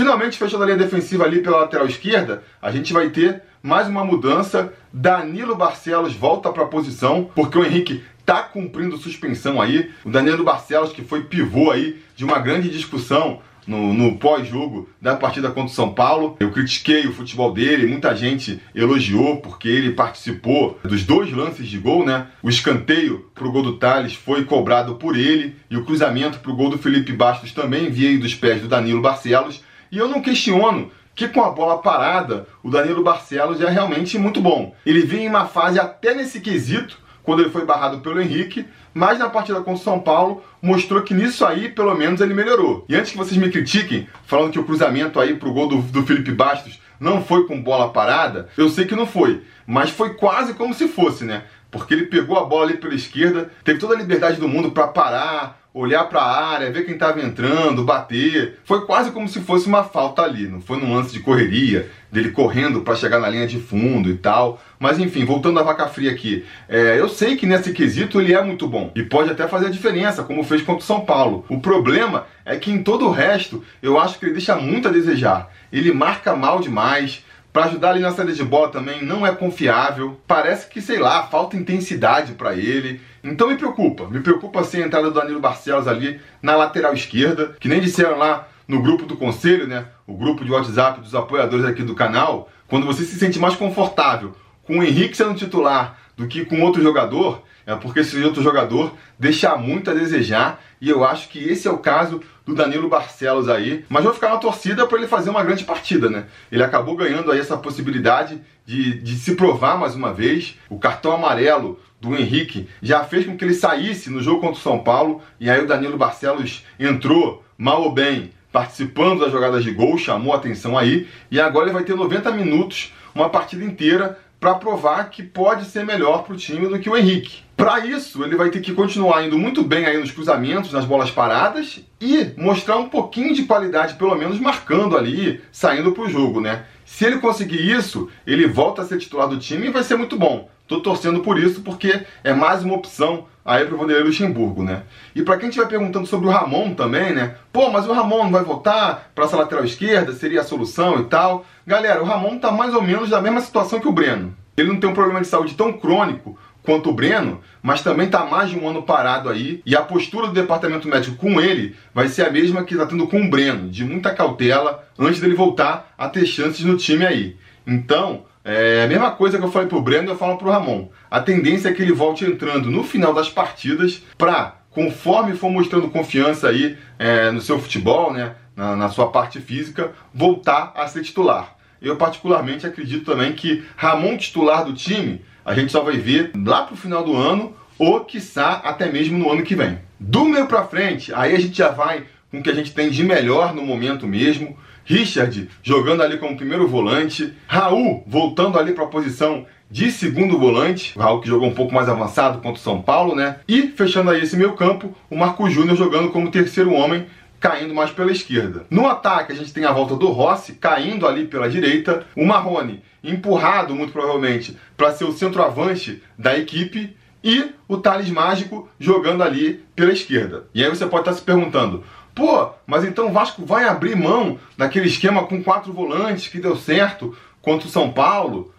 Finalmente, 0.00 0.38
fechando 0.38 0.62
a 0.62 0.66
linha 0.66 0.78
defensiva 0.78 1.24
ali 1.24 1.42
pela 1.42 1.58
lateral 1.58 1.86
esquerda, 1.86 2.42
a 2.62 2.70
gente 2.70 2.90
vai 2.90 3.10
ter 3.10 3.42
mais 3.62 3.86
uma 3.86 4.02
mudança. 4.02 4.72
Danilo 4.90 5.54
Barcelos 5.54 6.14
volta 6.14 6.50
para 6.50 6.62
a 6.62 6.68
posição, 6.68 7.30
porque 7.34 7.58
o 7.58 7.62
Henrique 7.62 8.02
está 8.18 8.42
cumprindo 8.42 8.96
suspensão 8.96 9.60
aí. 9.60 9.90
O 10.02 10.08
Danilo 10.08 10.42
Barcelos, 10.42 10.90
que 10.90 11.02
foi 11.02 11.24
pivô 11.24 11.70
aí 11.70 12.00
de 12.16 12.24
uma 12.24 12.38
grande 12.38 12.70
discussão 12.70 13.42
no, 13.66 13.92
no 13.92 14.16
pós-jogo 14.16 14.88
da 15.02 15.16
partida 15.16 15.48
contra 15.48 15.70
o 15.70 15.74
São 15.74 15.92
Paulo. 15.92 16.34
Eu 16.40 16.50
critiquei 16.50 17.06
o 17.06 17.12
futebol 17.12 17.52
dele, 17.52 17.86
muita 17.86 18.16
gente 18.16 18.58
elogiou 18.74 19.36
porque 19.42 19.68
ele 19.68 19.92
participou 19.92 20.80
dos 20.82 21.04
dois 21.04 21.30
lances 21.30 21.68
de 21.68 21.76
gol, 21.76 22.06
né? 22.06 22.28
O 22.42 22.48
escanteio 22.48 23.30
para 23.34 23.46
o 23.46 23.52
gol 23.52 23.62
do 23.62 23.76
Thales 23.76 24.14
foi 24.14 24.46
cobrado 24.46 24.94
por 24.94 25.14
ele 25.14 25.56
e 25.70 25.76
o 25.76 25.84
cruzamento 25.84 26.38
para 26.38 26.50
o 26.50 26.56
gol 26.56 26.70
do 26.70 26.78
Felipe 26.78 27.12
Bastos 27.12 27.52
também 27.52 27.90
veio 27.90 28.18
dos 28.18 28.34
pés 28.34 28.62
do 28.62 28.66
Danilo 28.66 29.02
Barcelos. 29.02 29.68
E 29.90 29.98
eu 29.98 30.08
não 30.08 30.22
questiono 30.22 30.90
que 31.14 31.28
com 31.28 31.42
a 31.42 31.50
bola 31.50 31.78
parada, 31.78 32.46
o 32.62 32.70
Danilo 32.70 33.02
Barcelos 33.02 33.60
é 33.60 33.68
realmente 33.68 34.16
muito 34.18 34.40
bom. 34.40 34.74
Ele 34.86 35.02
vinha 35.02 35.24
em 35.24 35.28
uma 35.28 35.46
fase 35.46 35.78
até 35.78 36.14
nesse 36.14 36.40
quesito, 36.40 36.98
quando 37.22 37.40
ele 37.40 37.50
foi 37.50 37.64
barrado 37.64 37.98
pelo 37.98 38.20
Henrique, 38.20 38.66
mas 38.94 39.18
na 39.18 39.28
partida 39.28 39.58
contra 39.58 39.74
o 39.74 39.78
São 39.78 40.00
Paulo 40.00 40.42
mostrou 40.62 41.02
que 41.02 41.12
nisso 41.14 41.44
aí, 41.44 41.68
pelo 41.68 41.94
menos, 41.94 42.20
ele 42.20 42.34
melhorou. 42.34 42.84
E 42.88 42.96
antes 42.96 43.12
que 43.12 43.18
vocês 43.18 43.36
me 43.36 43.50
critiquem, 43.50 44.08
falando 44.24 44.52
que 44.52 44.58
o 44.58 44.64
cruzamento 44.64 45.20
aí 45.20 45.34
pro 45.34 45.52
gol 45.52 45.68
do, 45.68 45.82
do 45.82 46.02
Felipe 46.04 46.32
Bastos 46.32 46.80
não 46.98 47.22
foi 47.22 47.46
com 47.46 47.62
bola 47.62 47.92
parada, 47.92 48.48
eu 48.56 48.68
sei 48.68 48.84
que 48.84 48.96
não 48.96 49.06
foi, 49.06 49.42
mas 49.66 49.90
foi 49.90 50.14
quase 50.14 50.54
como 50.54 50.74
se 50.74 50.88
fosse, 50.88 51.24
né? 51.24 51.44
Porque 51.70 51.94
ele 51.94 52.06
pegou 52.06 52.38
a 52.38 52.44
bola 52.44 52.64
ali 52.64 52.76
pela 52.76 52.94
esquerda, 52.94 53.50
teve 53.64 53.78
toda 53.78 53.94
a 53.94 53.98
liberdade 53.98 54.40
do 54.40 54.48
mundo 54.48 54.72
para 54.72 54.88
parar, 54.88 55.59
olhar 55.72 56.04
para 56.04 56.20
a 56.20 56.48
área, 56.48 56.70
ver 56.70 56.84
quem 56.84 56.94
estava 56.94 57.20
entrando, 57.20 57.84
bater. 57.84 58.58
Foi 58.64 58.84
quase 58.84 59.10
como 59.10 59.28
se 59.28 59.40
fosse 59.40 59.66
uma 59.66 59.84
falta 59.84 60.22
ali, 60.22 60.48
não 60.48 60.60
foi 60.60 60.78
num 60.78 60.94
lance 60.94 61.12
de 61.12 61.20
correria, 61.20 61.90
dele 62.10 62.30
correndo 62.30 62.80
para 62.80 62.96
chegar 62.96 63.20
na 63.20 63.28
linha 63.28 63.46
de 63.46 63.60
fundo 63.60 64.10
e 64.10 64.16
tal. 64.16 64.60
Mas 64.78 64.98
enfim, 64.98 65.24
voltando 65.24 65.60
à 65.60 65.62
vaca 65.62 65.86
fria 65.86 66.10
aqui, 66.10 66.44
é, 66.68 66.98
eu 66.98 67.08
sei 67.08 67.36
que 67.36 67.46
nesse 67.46 67.72
quesito 67.72 68.20
ele 68.20 68.34
é 68.34 68.42
muito 68.42 68.66
bom 68.66 68.90
e 68.94 69.02
pode 69.02 69.30
até 69.30 69.46
fazer 69.46 69.66
a 69.66 69.70
diferença, 69.70 70.24
como 70.24 70.42
fez 70.42 70.62
contra 70.62 70.82
o 70.82 70.86
São 70.86 71.02
Paulo. 71.02 71.44
O 71.48 71.60
problema 71.60 72.26
é 72.44 72.56
que 72.56 72.70
em 72.70 72.82
todo 72.82 73.06
o 73.06 73.12
resto 73.12 73.62
eu 73.82 73.98
acho 73.98 74.18
que 74.18 74.24
ele 74.24 74.32
deixa 74.32 74.56
muito 74.56 74.88
a 74.88 74.90
desejar. 74.92 75.50
Ele 75.72 75.92
marca 75.92 76.34
mal 76.34 76.60
demais. 76.60 77.24
Para 77.52 77.64
ajudar 77.64 77.90
ali 77.90 78.00
na 78.00 78.12
saída 78.12 78.32
de 78.32 78.44
bola 78.44 78.68
também 78.68 79.04
não 79.04 79.26
é 79.26 79.34
confiável. 79.34 80.20
Parece 80.26 80.68
que, 80.68 80.80
sei 80.80 80.98
lá, 80.98 81.24
falta 81.24 81.56
intensidade 81.56 82.34
para 82.34 82.54
ele. 82.54 83.00
Então 83.24 83.48
me 83.48 83.56
preocupa, 83.56 84.06
me 84.06 84.20
preocupa 84.20 84.60
assim 84.60 84.82
a 84.82 84.86
entrada 84.86 85.10
do 85.10 85.18
Danilo 85.18 85.40
Barcelos 85.40 85.88
ali 85.88 86.20
na 86.40 86.56
lateral 86.56 86.94
esquerda, 86.94 87.56
que 87.58 87.68
nem 87.68 87.80
disseram 87.80 88.16
lá 88.16 88.48
no 88.68 88.80
grupo 88.80 89.04
do 89.04 89.16
conselho, 89.16 89.66
né? 89.66 89.86
O 90.06 90.16
grupo 90.16 90.44
de 90.44 90.52
WhatsApp 90.52 91.00
dos 91.00 91.14
apoiadores 91.14 91.64
aqui 91.64 91.82
do 91.82 91.94
canal, 91.94 92.48
quando 92.68 92.86
você 92.86 93.04
se 93.04 93.18
sente 93.18 93.38
mais 93.38 93.56
confortável 93.56 94.34
com 94.62 94.78
o 94.78 94.84
Henrique 94.84 95.16
sendo 95.16 95.34
titular 95.34 95.98
do 96.20 96.28
que 96.28 96.44
com 96.44 96.60
outro 96.60 96.82
jogador, 96.82 97.42
é 97.66 97.74
porque 97.74 98.00
esse 98.00 98.22
outro 98.22 98.42
jogador 98.42 98.92
deixa 99.18 99.56
muito 99.56 99.90
a 99.90 99.94
desejar 99.94 100.62
e 100.78 100.90
eu 100.90 101.02
acho 101.02 101.30
que 101.30 101.38
esse 101.38 101.66
é 101.66 101.70
o 101.70 101.78
caso 101.78 102.20
do 102.44 102.54
Danilo 102.54 102.90
Barcelos 102.90 103.48
aí. 103.48 103.86
Mas 103.88 104.04
vou 104.04 104.12
ficar 104.12 104.28
na 104.28 104.36
torcida 104.36 104.86
para 104.86 104.98
ele 104.98 105.06
fazer 105.06 105.30
uma 105.30 105.42
grande 105.42 105.64
partida, 105.64 106.10
né? 106.10 106.26
Ele 106.52 106.62
acabou 106.62 106.94
ganhando 106.94 107.32
aí 107.32 107.38
essa 107.38 107.56
possibilidade 107.56 108.38
de, 108.66 109.00
de 109.00 109.14
se 109.16 109.34
provar 109.34 109.78
mais 109.78 109.94
uma 109.94 110.12
vez. 110.12 110.58
O 110.68 110.78
cartão 110.78 111.12
amarelo 111.12 111.80
do 111.98 112.14
Henrique 112.14 112.68
já 112.82 113.02
fez 113.02 113.24
com 113.24 113.34
que 113.34 113.44
ele 113.44 113.54
saísse 113.54 114.10
no 114.10 114.22
jogo 114.22 114.42
contra 114.42 114.58
o 114.58 114.62
São 114.62 114.80
Paulo 114.80 115.22
e 115.40 115.48
aí 115.48 115.62
o 115.62 115.66
Danilo 115.66 115.96
Barcelos 115.96 116.64
entrou 116.78 117.42
mal 117.56 117.82
ou 117.82 117.92
bem 117.92 118.30
participando 118.52 119.20
das 119.20 119.32
jogadas 119.32 119.64
de 119.64 119.70
gol, 119.70 119.96
chamou 119.96 120.34
a 120.34 120.36
atenção 120.36 120.76
aí 120.76 121.08
e 121.30 121.40
agora 121.40 121.66
ele 121.66 121.74
vai 121.74 121.84
ter 121.84 121.94
90 121.94 122.30
minutos, 122.32 122.92
uma 123.14 123.30
partida 123.30 123.64
inteira 123.64 124.18
para 124.40 124.54
provar 124.54 125.10
que 125.10 125.22
pode 125.22 125.66
ser 125.66 125.84
melhor 125.84 126.24
para 126.24 126.32
o 126.32 126.36
time 126.36 126.66
do 126.66 126.78
que 126.78 126.88
o 126.88 126.96
Henrique. 126.96 127.42
Para 127.54 127.84
isso, 127.84 128.24
ele 128.24 128.36
vai 128.36 128.48
ter 128.48 128.60
que 128.60 128.72
continuar 128.72 129.22
indo 129.22 129.38
muito 129.38 129.62
bem 129.62 129.84
aí 129.84 129.98
nos 129.98 130.10
cruzamentos, 130.10 130.72
nas 130.72 130.86
bolas 130.86 131.10
paradas 131.10 131.80
e 132.00 132.32
mostrar 132.38 132.78
um 132.78 132.88
pouquinho 132.88 133.34
de 133.34 133.44
qualidade, 133.44 133.96
pelo 133.96 134.14
menos 134.14 134.40
marcando 134.40 134.96
ali, 134.96 135.42
saindo 135.52 135.92
para 135.92 136.04
o 136.04 136.08
jogo, 136.08 136.40
né? 136.40 136.64
Se 136.86 137.04
ele 137.04 137.18
conseguir 137.18 137.70
isso, 137.70 138.08
ele 138.26 138.46
volta 138.46 138.80
a 138.80 138.86
ser 138.86 138.96
titular 138.96 139.28
do 139.28 139.38
time 139.38 139.66
e 139.66 139.70
vai 139.70 139.82
ser 139.82 139.96
muito 139.96 140.16
bom. 140.16 140.48
Tô 140.70 140.78
torcendo 140.78 141.18
por 141.18 141.36
isso 141.36 141.62
porque 141.62 142.02
é 142.22 142.32
mais 142.32 142.62
uma 142.62 142.76
opção 142.76 143.26
aí 143.44 143.64
pro 143.64 143.76
Vanderlei 143.76 144.04
Luxemburgo, 144.04 144.62
né? 144.62 144.84
E 145.16 145.20
para 145.20 145.36
quem 145.36 145.48
estiver 145.48 145.66
perguntando 145.66 146.06
sobre 146.06 146.28
o 146.28 146.30
Ramon 146.30 146.74
também, 146.74 147.12
né? 147.12 147.34
Pô, 147.52 147.70
mas 147.70 147.88
o 147.88 147.92
Ramon 147.92 148.22
não 148.22 148.30
vai 148.30 148.44
voltar 148.44 149.10
para 149.12 149.24
essa 149.24 149.36
lateral 149.36 149.64
esquerda? 149.64 150.12
Seria 150.12 150.42
a 150.42 150.44
solução 150.44 151.00
e 151.00 151.06
tal? 151.06 151.44
Galera, 151.66 152.00
o 152.00 152.06
Ramon 152.06 152.38
tá 152.38 152.52
mais 152.52 152.72
ou 152.72 152.82
menos 152.82 153.10
na 153.10 153.20
mesma 153.20 153.40
situação 153.40 153.80
que 153.80 153.88
o 153.88 153.92
Breno. 153.92 154.32
Ele 154.56 154.68
não 154.68 154.78
tem 154.78 154.88
um 154.88 154.94
problema 154.94 155.20
de 155.20 155.26
saúde 155.26 155.54
tão 155.54 155.72
crônico 155.72 156.38
quanto 156.62 156.90
o 156.90 156.94
Breno, 156.94 157.40
mas 157.60 157.82
também 157.82 158.06
está 158.06 158.24
mais 158.24 158.50
de 158.50 158.56
um 158.56 158.68
ano 158.68 158.84
parado 158.84 159.28
aí. 159.28 159.60
E 159.66 159.74
a 159.74 159.82
postura 159.82 160.28
do 160.28 160.32
departamento 160.32 160.86
médico 160.86 161.16
com 161.16 161.40
ele 161.40 161.74
vai 161.92 162.06
ser 162.06 162.22
a 162.22 162.30
mesma 162.30 162.62
que 162.62 162.74
está 162.74 162.86
tendo 162.86 163.08
com 163.08 163.20
o 163.20 163.28
Breno, 163.28 163.68
de 163.68 163.84
muita 163.84 164.14
cautela 164.14 164.88
antes 164.96 165.20
dele 165.20 165.34
voltar 165.34 165.92
a 165.98 166.08
ter 166.08 166.24
chances 166.26 166.64
no 166.64 166.76
time 166.76 167.04
aí. 167.04 167.36
Então, 167.66 168.29
é 168.44 168.84
a 168.84 168.86
mesma 168.86 169.10
coisa 169.10 169.38
que 169.38 169.44
eu 169.44 169.50
falei 169.52 169.68
pro 169.68 169.82
Breno, 169.82 170.10
eu 170.10 170.16
falo 170.16 170.38
pro 170.38 170.50
Ramon. 170.50 170.88
A 171.10 171.20
tendência 171.20 171.68
é 171.68 171.72
que 171.72 171.82
ele 171.82 171.92
volte 171.92 172.24
entrando 172.24 172.70
no 172.70 172.82
final 172.82 173.12
das 173.12 173.28
partidas 173.28 174.02
para, 174.16 174.56
conforme 174.70 175.36
for 175.36 175.50
mostrando 175.50 175.90
confiança 175.90 176.48
aí 176.48 176.78
é, 176.98 177.30
no 177.30 177.40
seu 177.40 177.58
futebol, 177.58 178.12
né, 178.12 178.34
na, 178.56 178.74
na 178.76 178.88
sua 178.88 179.10
parte 179.10 179.40
física, 179.40 179.92
voltar 180.14 180.72
a 180.74 180.86
ser 180.88 181.02
titular. 181.02 181.56
Eu 181.82 181.96
particularmente 181.96 182.66
acredito 182.66 183.04
também 183.04 183.32
que 183.32 183.64
Ramon 183.76 184.16
titular 184.16 184.64
do 184.64 184.72
time, 184.72 185.22
a 185.44 185.54
gente 185.54 185.72
só 185.72 185.82
vai 185.82 185.96
ver 185.96 186.32
lá 186.34 186.62
pro 186.62 186.76
final 186.76 187.02
do 187.04 187.16
ano 187.16 187.54
ou 187.78 188.04
quiçá 188.04 188.60
até 188.64 188.90
mesmo 188.90 189.18
no 189.18 189.32
ano 189.32 189.42
que 189.42 189.54
vem. 189.54 189.78
Do 189.98 190.24
meio 190.26 190.46
para 190.46 190.64
frente, 190.64 191.12
aí 191.14 191.34
a 191.34 191.40
gente 191.40 191.56
já 191.56 191.70
vai 191.70 192.04
com 192.30 192.38
o 192.38 192.42
que 192.42 192.50
a 192.50 192.54
gente 192.54 192.72
tem 192.72 192.90
de 192.90 193.02
melhor 193.02 193.54
no 193.54 193.62
momento 193.62 194.06
mesmo. 194.06 194.56
Richard 194.84 195.48
jogando 195.62 196.02
ali 196.02 196.18
como 196.18 196.36
primeiro 196.36 196.66
volante, 196.66 197.32
Raul 197.46 198.02
voltando 198.06 198.58
ali 198.58 198.72
para 198.72 198.84
a 198.84 198.88
posição 198.88 199.46
de 199.70 199.90
segundo 199.90 200.36
volante, 200.38 200.92
o 200.96 201.00
Raul 201.00 201.20
que 201.20 201.28
jogou 201.28 201.48
um 201.48 201.54
pouco 201.54 201.72
mais 201.72 201.88
avançado 201.88 202.38
contra 202.38 202.60
o 202.60 202.64
São 202.64 202.82
Paulo, 202.82 203.14
né? 203.14 203.36
E 203.46 203.68
fechando 203.68 204.10
aí 204.10 204.22
esse 204.22 204.36
meio 204.36 204.54
campo, 204.54 204.96
o 205.08 205.16
Marco 205.16 205.48
Júnior 205.48 205.76
jogando 205.76 206.10
como 206.10 206.30
terceiro 206.30 206.72
homem, 206.72 207.06
caindo 207.38 207.72
mais 207.72 207.90
pela 207.90 208.10
esquerda. 208.10 208.66
No 208.68 208.86
ataque, 208.86 209.32
a 209.32 209.34
gente 209.34 209.52
tem 209.52 209.64
a 209.64 209.72
volta 209.72 209.94
do 209.94 210.08
Rossi 210.08 210.54
caindo 210.54 211.06
ali 211.06 211.26
pela 211.26 211.48
direita, 211.48 212.04
o 212.16 212.26
Marrone 212.26 212.82
empurrado, 213.02 213.74
muito 213.74 213.92
provavelmente, 213.92 214.56
para 214.76 214.92
ser 214.92 215.04
o 215.04 215.12
centroavante 215.12 216.02
da 216.18 216.36
equipe, 216.36 216.94
e 217.22 217.52
o 217.68 217.76
Thales 217.76 218.10
Mágico 218.10 218.68
jogando 218.78 219.22
ali 219.22 219.62
pela 219.76 219.92
esquerda. 219.92 220.44
E 220.54 220.64
aí 220.64 220.70
você 220.70 220.86
pode 220.86 221.02
estar 221.02 221.12
se 221.12 221.22
perguntando, 221.22 221.84
Pô, 222.20 222.50
mas 222.66 222.84
então 222.84 223.06
o 223.06 223.12
Vasco 223.12 223.46
vai 223.46 223.64
abrir 223.64 223.96
mão 223.96 224.38
daquele 224.54 224.88
esquema 224.88 225.24
com 225.24 225.42
quatro 225.42 225.72
volantes 225.72 226.28
que 226.28 226.38
deu 226.38 226.54
certo 226.54 227.16
contra 227.40 227.66
o 227.66 227.70
São 227.70 227.90
Paulo? 227.90 228.52